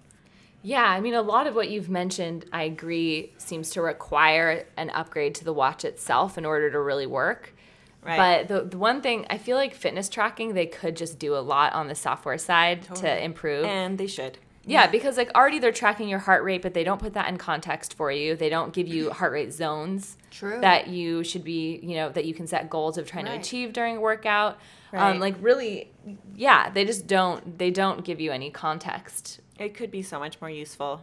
[0.63, 4.89] Yeah, I mean, a lot of what you've mentioned, I agree, seems to require an
[4.89, 7.53] upgrade to the watch itself in order to really work.
[8.01, 8.17] Right.
[8.17, 11.39] But the, the one thing, I feel like fitness tracking, they could just do a
[11.39, 13.65] lot on the software side to improve.
[13.65, 14.39] And they should.
[14.65, 17.37] Yeah, because like already they're tracking your heart rate, but they don't put that in
[17.37, 18.35] context for you.
[18.35, 20.59] They don't give you heart rate zones True.
[20.61, 23.33] that you should be, you know, that you can set goals of trying Right.
[23.35, 24.57] to achieve during a workout.
[24.91, 25.11] Right.
[25.11, 25.91] Um, like really,
[26.35, 27.57] yeah, they just don't.
[27.57, 31.01] They don't give you any context It could be so much more useful.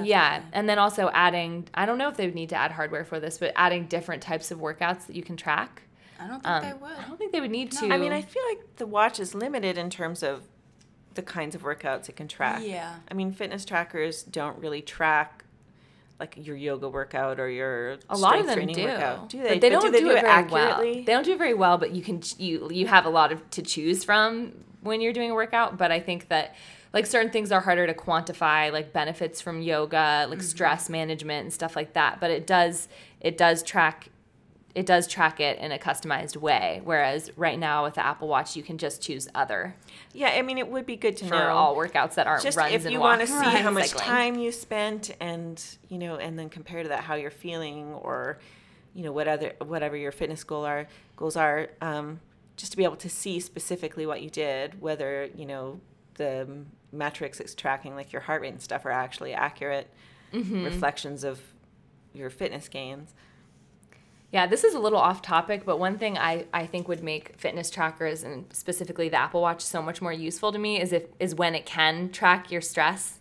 [0.00, 3.04] Yeah, and then also adding, I don't know if they would need to add hardware
[3.04, 5.82] for this, but adding different types of workouts that you can track.
[6.18, 6.92] I don't think Um, they would.
[6.98, 7.80] I don't think they would need No.
[7.80, 7.92] to.
[7.92, 10.48] I mean, I feel like the watch is limited in terms of
[11.14, 12.62] the kinds of workouts it can track.
[12.64, 12.96] Yeah.
[13.10, 15.44] I mean, fitness trackers don't really track
[16.20, 18.84] like your yoga workout or your a lot of them training do.
[18.84, 19.28] workout.
[19.28, 19.48] Do they?
[19.54, 20.68] But they But don't do do, they it, very well.
[20.72, 21.04] accurately?
[21.04, 23.48] They don't do it very well, but you can you you have a lot of
[23.50, 24.52] to choose from
[24.82, 25.78] when you're doing a workout.
[25.78, 26.54] But I think that
[26.92, 30.30] like certain things are harder to quantify, like benefits from yoga, Mm-hmm.
[30.30, 32.20] like stress management and stuff like that.
[32.20, 32.88] But it does
[33.20, 34.08] it does track
[34.74, 36.80] it does track it in a customized way.
[36.84, 39.74] Whereas right now with the Apple Watch, you can just choose other
[40.14, 42.56] Yeah, I mean, it would be good to for know all workouts that aren't just
[42.56, 43.60] runs if you want to see Right.
[43.62, 44.04] how much cycling.
[44.08, 48.38] time you spent and you know and then compare to that how you're feeling or
[48.94, 52.20] you know what other whatever your fitness goal are goals are um,
[52.56, 55.80] just to be able to see specifically what you did whether you know
[56.14, 56.46] the
[56.92, 59.88] metrics it's tracking like your heart rate and stuff are actually accurate
[60.32, 60.64] Mm-hmm.
[60.64, 61.40] reflections of
[62.14, 63.12] your fitness gains
[64.32, 67.38] Yeah, this is a little off topic, but one thing I, I think would make
[67.38, 71.04] fitness trackers and specifically the Apple Watch so much more useful to me is if
[71.20, 73.18] is when it can track your stress.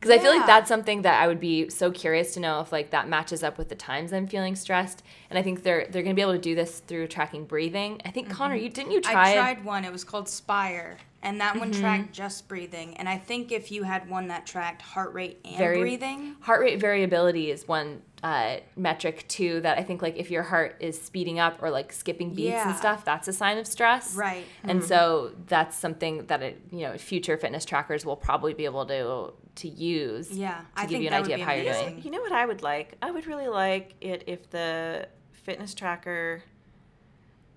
[0.00, 2.70] Because I feel like that's something that I would be so curious to know if
[2.70, 5.02] like that matches up with the times I'm feeling stressed.
[5.30, 8.00] And I think they're they're gonna be able to do this through tracking breathing.
[8.04, 8.64] I think Connor, mm-hmm.
[8.64, 9.28] you didn't you try?
[9.28, 9.34] I it?
[9.34, 9.84] tried one.
[9.84, 10.96] It was called Spire,
[11.26, 11.58] and that Mm-hmm.
[11.60, 12.96] one tracked just breathing.
[12.96, 16.60] And I think if you had one that tracked heart rate and Very- breathing, Heart
[16.60, 21.00] rate variability is one uh, metric too that I think like if your heart is
[21.00, 22.68] speeding up or like skipping beats Yeah.
[22.68, 24.14] and stuff, that's a sign of stress.
[24.14, 24.44] Right.
[24.64, 28.86] And so that's something that it, you know future fitness trackers will probably be able
[28.86, 30.30] to to use.
[30.30, 32.02] yeah, To I give think you an that idea would of be how you're doing.
[32.04, 32.94] You know what I would like?
[33.02, 36.42] I would really like it if the fitness tracker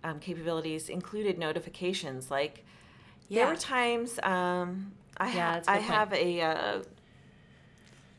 [0.04, 2.32] um, capabilities included notifications.
[2.32, 2.64] Like
[3.30, 5.86] there were times um, I, Yeah, ha- that's a I point.
[5.88, 6.84] have a uh,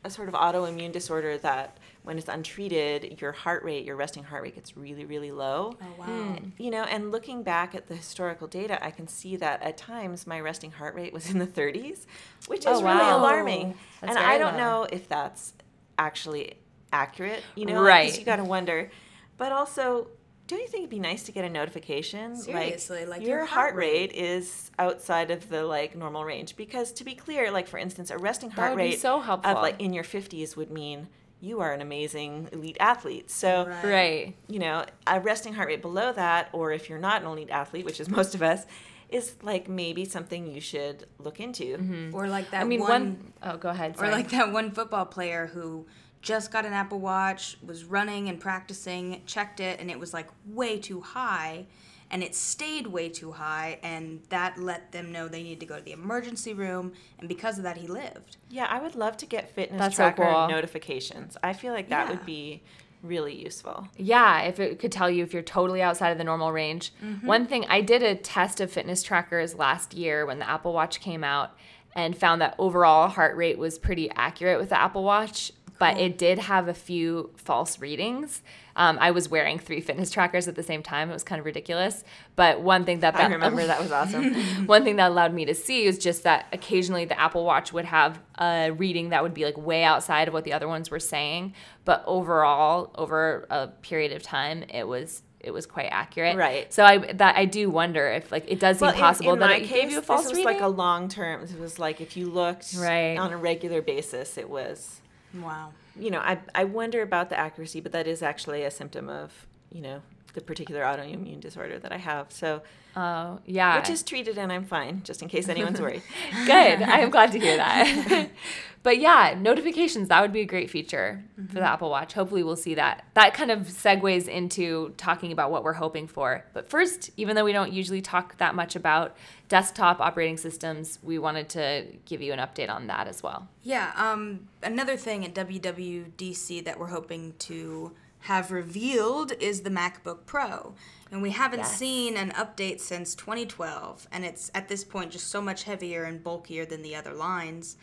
[0.02, 4.42] a sort of autoimmune disorder that when it's untreated, your heart rate, your resting heart
[4.42, 5.76] rate gets really, really low.
[5.82, 6.06] Oh wow.
[6.06, 6.36] Hmm.
[6.56, 10.26] You know, and looking back at the historical data, I can see that at times
[10.26, 12.06] my resting heart rate was in the 30s,
[12.46, 13.18] which is Oh, really wow.
[13.18, 13.74] alarming.
[14.00, 14.58] That's and I don't low.
[14.58, 15.52] know if that's
[15.98, 16.54] actually
[16.92, 18.04] accurate, you know, Right.
[18.06, 18.90] Because you got to wonder.
[19.36, 20.08] But also,
[20.50, 22.36] don't you think it'd be nice to get a notification?
[22.36, 26.56] Seriously, like your, your heart heart rate is outside of the like normal range.
[26.56, 29.52] Because to be clear, like for instance, a resting heart rate so helpful.
[29.52, 31.08] of like in your 50s would mean
[31.40, 33.30] you are an amazing elite athlete.
[33.30, 33.84] So Right.
[33.84, 34.36] Right.
[34.48, 37.84] you know, a resting heart rate below that, or if you're not an elite athlete,
[37.84, 38.66] which is most of us,
[39.08, 41.78] is like maybe something you should look into.
[41.78, 42.14] Mm-hmm.
[42.14, 43.96] Or like that I mean, one, one, oh, go ahead.
[43.98, 45.86] or like that one football player who
[46.22, 50.28] just got an Apple Watch, was running and practicing, checked it, and it was like
[50.46, 51.66] way too high,
[52.10, 55.76] and it stayed way too high, and that let them know they needed to go
[55.78, 58.36] to the emergency room, and because of that, he lived.
[58.50, 60.48] Yeah, I would love to get fitness That's so tracker cool.
[60.48, 61.36] notifications.
[61.42, 62.10] I feel like that Yeah.
[62.10, 62.62] would be
[63.02, 63.88] really useful.
[63.96, 66.92] Yeah, if it could tell you if you're totally outside of the normal range.
[67.02, 67.26] Mm-hmm.
[67.26, 71.00] One thing, I did a test of fitness trackers last year when the Apple Watch
[71.00, 71.56] came out
[71.96, 75.50] and found that overall heart rate was pretty accurate with the Apple Watch,
[75.80, 78.42] but it did have a few false readings.
[78.76, 81.10] Um, I was wearing three fitness trackers at the same time.
[81.10, 82.04] It was kind of ridiculous.
[82.36, 84.34] But one thing that, I remember that was awesome.
[84.66, 87.86] one thing that allowed me to see is just that occasionally the Apple Watch would
[87.86, 91.00] have a reading that would be like way outside of what the other ones were
[91.00, 91.54] saying,
[91.84, 96.36] but overall, over a period of time, it was it was quite accurate.
[96.36, 96.70] Right.
[96.70, 99.38] So I that I do wonder if like it does seem Well, in- possible in,
[99.38, 100.52] that my it case, gave you a false this was reading.
[100.52, 101.42] like a long term.
[101.42, 103.16] It was like if you looked Right.
[103.16, 105.00] on a regular basis, it was.
[105.34, 105.72] Wow.
[105.96, 109.46] You know, I I wonder about the accuracy, but that is actually a symptom of
[109.70, 110.02] you know
[110.34, 112.32] the particular autoimmune disorder that I have.
[112.32, 112.62] So,
[112.96, 113.78] oh yeah.
[113.78, 116.02] which is treated and I'm fine, just in case anyone's worried.
[116.46, 116.82] Good.
[116.82, 118.30] I am glad to hear that.
[118.82, 122.12] but yeah, notifications, that would be a great feature for the Apple Watch.
[122.12, 123.04] Hopefully, we'll see that.
[123.14, 126.44] That kind of segues into talking about what we're hoping for.
[126.52, 129.16] But first, even though we don't usually talk that much about
[129.48, 133.48] desktop operating systems, we wanted to give you an update on that as well.
[133.62, 140.26] Yeah, um, another thing at WWDC that we're hoping to have revealed is the MacBook
[140.26, 140.74] Pro.
[141.10, 141.76] And we haven't Yes.
[141.76, 146.22] seen an update since 2012, and it's at this point just so much heavier and
[146.22, 147.76] bulkier than the other lines.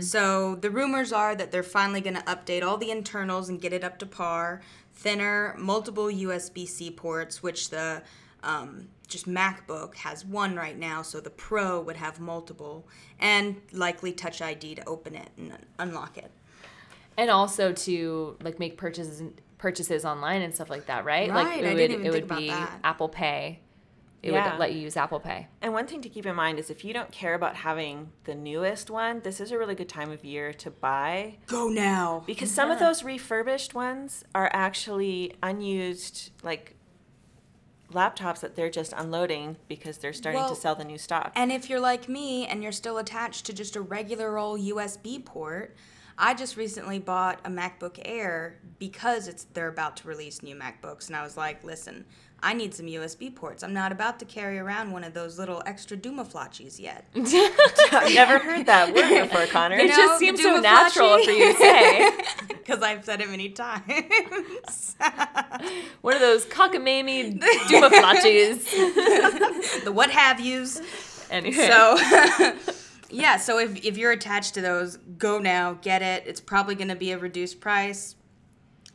[0.00, 3.72] So the rumors are that they're finally going to update all the internals and get
[3.72, 4.62] it up to par.
[4.94, 8.02] Thinner, multiple USB C ports, which the
[8.42, 12.84] um, just MacBook has one right now, so the Pro would have multiple,
[13.20, 16.32] and likely Touch ID to open it and unlock it.
[17.16, 19.22] And also to like make purchases
[19.66, 21.30] purchases online and stuff like that, right?
[21.30, 22.80] Right, Like I it didn't would even it think would about be that.
[22.82, 23.60] Apple Pay.
[24.24, 24.50] It Yeah.
[24.52, 25.46] would let you use Apple Pay.
[25.62, 28.34] And one thing to keep in mind is if you don't care about having the
[28.34, 32.22] newest one, this is a really good time of year to buy Go now.
[32.26, 36.74] because some of those refurbished ones are actually unused like
[37.92, 41.32] laptops that they're just unloading because they're starting Well, to sell the new stock.
[41.36, 45.24] And if you're like me and you're still attached to just a regular old USB
[45.24, 45.76] port,
[46.22, 51.08] I just recently bought a MacBook Air because it's they're about to release new MacBooks
[51.08, 52.04] and I was like, listen,
[52.40, 53.64] I need some USB ports.
[53.64, 57.06] I'm not about to carry around one of those little extra Dumaflachis yet.
[57.16, 59.76] I've never heard that word before, Connor.
[59.76, 62.10] It know, just seems so natural for you to say.
[62.62, 64.94] Because because I've said it many times.
[66.00, 69.82] One of those cockamamie dumaflachis.
[69.82, 70.80] the what have yous.
[71.28, 71.68] anyway.
[71.68, 71.98] So,
[73.12, 76.24] yeah, so if, if you're attached to those, go now, get it.
[76.26, 78.16] It's probably going to be a reduced price.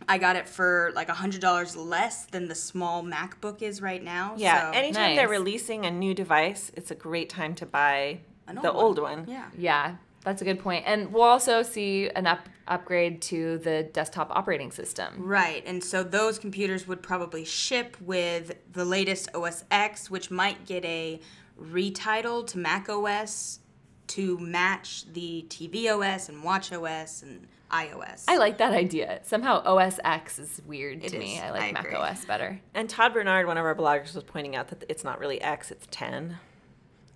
[0.09, 4.35] I got it for like $100 less than the small MacBook is right now.
[4.37, 4.77] Yeah, so.
[4.77, 8.99] anytime they're releasing a new device, it's a great time to buy An the old
[8.99, 9.25] old one.
[9.27, 9.47] Yeah.
[9.57, 10.83] Yeah, that's a good point.
[10.87, 15.13] And we'll also see an up upgrade to the desktop operating system.
[15.17, 20.65] Right, and so those computers would probably ship with the latest OS X, which might
[20.65, 21.19] get a
[21.59, 23.59] retitle to Mac OS
[24.07, 28.23] to match the TV OS and Watch OS and iOS.
[28.27, 29.19] I like that idea.
[29.23, 31.35] Somehow OS X is weird to It me.
[31.35, 31.41] is.
[31.43, 31.95] I like I Mac agree.
[31.97, 32.61] OS better.
[32.73, 35.69] And Todd Bernhard, one of our bloggers, was pointing out that it's not really X,
[35.71, 36.37] it's 10.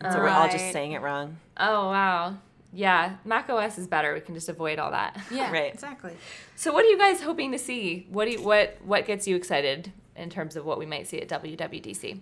[0.01, 1.37] And so we're all just saying it wrong.
[1.57, 2.37] Oh wow.
[2.73, 4.13] Yeah, Mac OS is better.
[4.13, 5.17] We can just avoid all that.
[5.31, 5.73] yeah, Right.
[5.73, 6.13] exactly.
[6.55, 8.07] So what are you guys hoping to see?
[8.09, 11.21] What do you, what what gets you excited in terms of what we might see
[11.21, 12.19] at WWDC?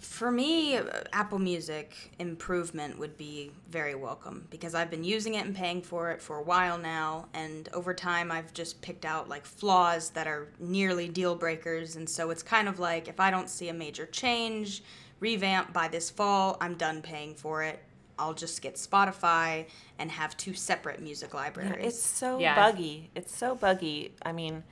[0.00, 5.46] For me, uh, Apple Music improvement would be very welcome because I've been using it
[5.46, 9.28] and paying for it for a while now, and over time I've just picked out
[9.28, 13.30] like flaws that are nearly deal breakers, and so it's kind of like if I
[13.30, 14.82] don't see a major change,
[15.20, 17.82] revamp by this fall, I'm done paying for it.
[18.18, 19.66] I'll just get Spotify
[19.98, 21.86] and have two separate music Yeah, libraries.
[21.86, 22.54] it's so Yeah.
[22.54, 23.10] buggy.
[23.14, 24.12] It's so buggy.
[24.22, 24.62] I mean,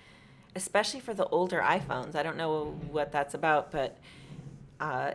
[0.57, 2.15] especially for the older iPhones.
[2.15, 3.99] I don't know what that's about, but
[4.81, 5.13] uh,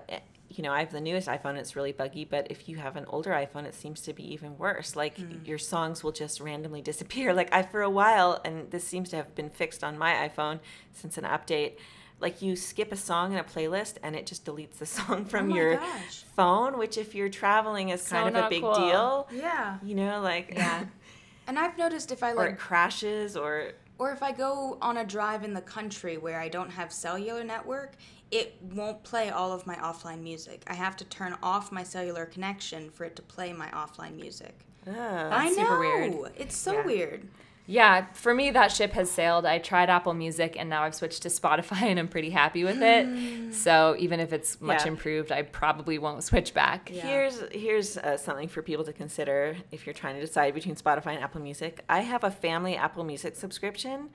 [0.49, 1.55] you know, I have the newest iPhone.
[1.57, 2.25] It's really buggy.
[2.25, 4.95] But if you have an older iPhone, it seems to be even worse.
[4.95, 7.33] Like your songs will just randomly disappear.
[7.33, 10.59] Like I, for a while, and this seems to have been fixed on my iPhone
[10.93, 11.73] since an update.
[12.19, 15.51] Like you skip a song in a playlist and it just deletes the song from
[15.51, 16.23] Oh your gosh.
[16.35, 18.73] phone, which if you're traveling is So kind of a big cool.
[18.73, 19.27] deal.
[19.31, 19.77] yeah.
[19.83, 20.85] You know, like Yeah.
[21.47, 24.97] And I've noticed if I or like it crashes or Or if I go on
[24.97, 27.93] a drive in the country where I don't have cellular network,
[28.31, 30.63] it won't play all of my offline music.
[30.67, 34.65] I have to turn off my cellular connection for it to play my offline music.
[34.87, 34.95] Ugh.
[34.95, 35.55] I know.
[35.55, 36.31] super weird.
[36.37, 36.85] It's so Yeah.
[36.85, 37.27] weird.
[37.65, 39.45] Yeah, for me that ship has sailed.
[39.45, 42.81] I tried Apple Music and now I've switched to Spotify and I'm pretty happy with
[42.81, 43.53] it.
[43.53, 44.87] So even if it's much Yeah.
[44.91, 46.89] improved, I probably won't switch back.
[46.91, 47.01] Yeah.
[47.05, 51.13] Here's here's uh, something for people to consider if you're trying to decide between Spotify
[51.13, 51.83] and Apple Music.
[51.87, 54.09] I have a family Apple Music subscription,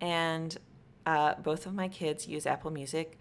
[0.00, 0.56] and
[1.06, 3.18] uh, both of my kids use Apple Music.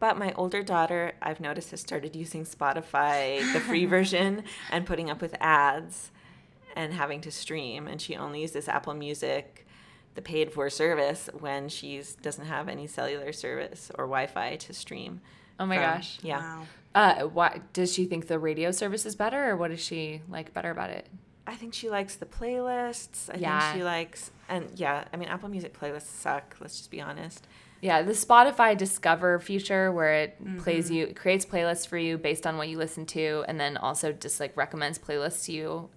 [0.00, 5.10] But my older daughter, I've noticed, has started using Spotify, the free version, and putting
[5.10, 6.10] up with ads
[6.74, 7.86] and having to stream.
[7.86, 9.66] And she only uses Apple Music,
[10.14, 14.72] the paid for service, when she doesn't have any cellular service or Wi Fi to
[14.72, 15.20] stream.
[15.60, 15.84] Oh my from.
[15.84, 16.18] gosh.
[16.22, 16.38] Yeah.
[16.38, 16.62] Wow.
[16.94, 20.52] Uh, why does she think the radio service is better, or what does she like
[20.54, 21.06] better about it?
[21.46, 23.28] I think she likes the playlists.
[23.32, 23.60] I Yeah.
[23.60, 26.56] think she likes, and yeah, I mean, Apple Music playlists suck.
[26.58, 27.46] Let's just be honest.
[27.82, 30.58] Yeah, the Spotify Discover feature where it Mm-hmm.
[30.58, 34.12] plays you, creates playlists for you based on what you listen to, and then also
[34.12, 35.88] just like recommends playlists to you,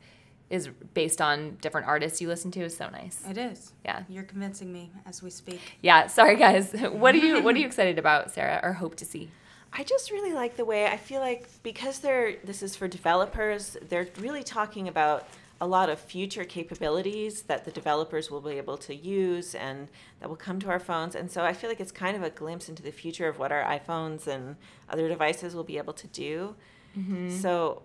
[0.50, 2.62] is based on different artists you listen to.
[2.62, 3.24] Is so nice.
[3.30, 3.74] It is.
[3.84, 5.60] Yeah, You're convincing me as we speak.
[5.82, 6.08] yeah.
[6.08, 6.74] Sorry guys.
[6.92, 9.30] What are you What are you excited about, Sarah, or hope to see?
[9.76, 13.76] I just really like the way I feel like because they're this is for developers,
[13.90, 15.28] they're really talking about
[15.64, 19.88] a lot of future capabilities that the developers will be able to use and
[20.20, 21.16] that will come to our phones.
[21.16, 23.50] And so I feel like it's kind of a glimpse into the future of what
[23.54, 24.58] our iPhones and
[24.90, 26.56] other devices will be able to do.
[26.98, 27.30] Mm-hmm.
[27.30, 27.84] So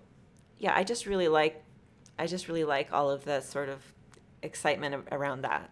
[0.59, 1.63] yeah, I just really like
[2.19, 3.81] I just really like all of the sort of
[4.43, 5.71] excitement around that.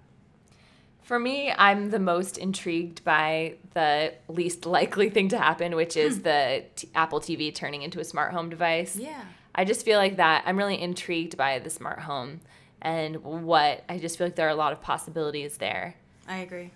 [1.03, 6.19] For me, I'm the most intrigued by the least likely thing to happen, which is
[6.19, 6.23] hmm.
[6.23, 8.95] the t- Apple TV turning into a smart home device.
[8.95, 9.25] Yeah.
[9.57, 10.45] I just feel like that.
[10.47, 12.41] I'm really intrigued by the smart home
[12.83, 15.97] and what I just feel like there are a lot of possibilities there.
[16.29, 16.71] I agree.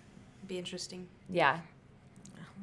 [0.49, 1.07] Be interesting.
[1.29, 1.59] Yeah.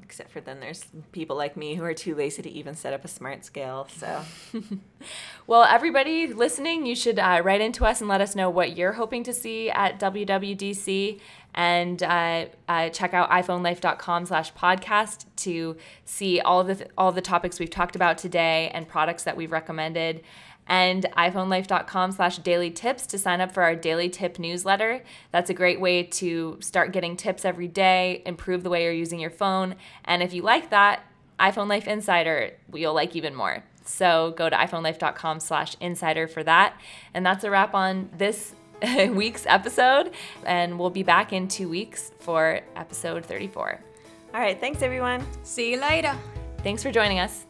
[0.03, 3.05] Except for then there's people like me who are too lazy to even set up
[3.05, 3.88] a smart scale.
[3.95, 4.24] So
[5.47, 8.93] Well, everybody listening, you should uh, write into us and let us know what you're
[8.93, 11.20] hoping to see at WWDC,
[11.58, 17.22] and uh, uh, check out iPhoneLife.com slash podcast to see all the th- all the
[17.22, 20.22] topics we've talked about today and products that we've recommended.
[20.68, 25.01] And iphonelife.com slash daily tips to sign up for our daily tip newsletter.
[25.32, 29.20] That's a great way to start getting tips every day, improve the way you're using
[29.20, 31.03] your phone, and if you like that,
[31.39, 33.64] iPhone Life Insider, you'll like even more.
[33.84, 36.80] So go to iPhoneLife.com slash insider for that.
[37.14, 38.53] And that's a wrap on this
[39.11, 40.11] week's episode.
[40.45, 43.80] And we'll be back in two weeks for episode 34.
[44.34, 45.25] all right, thanks everyone.
[45.43, 46.15] See you later.
[46.63, 47.45] Thanks for joining us.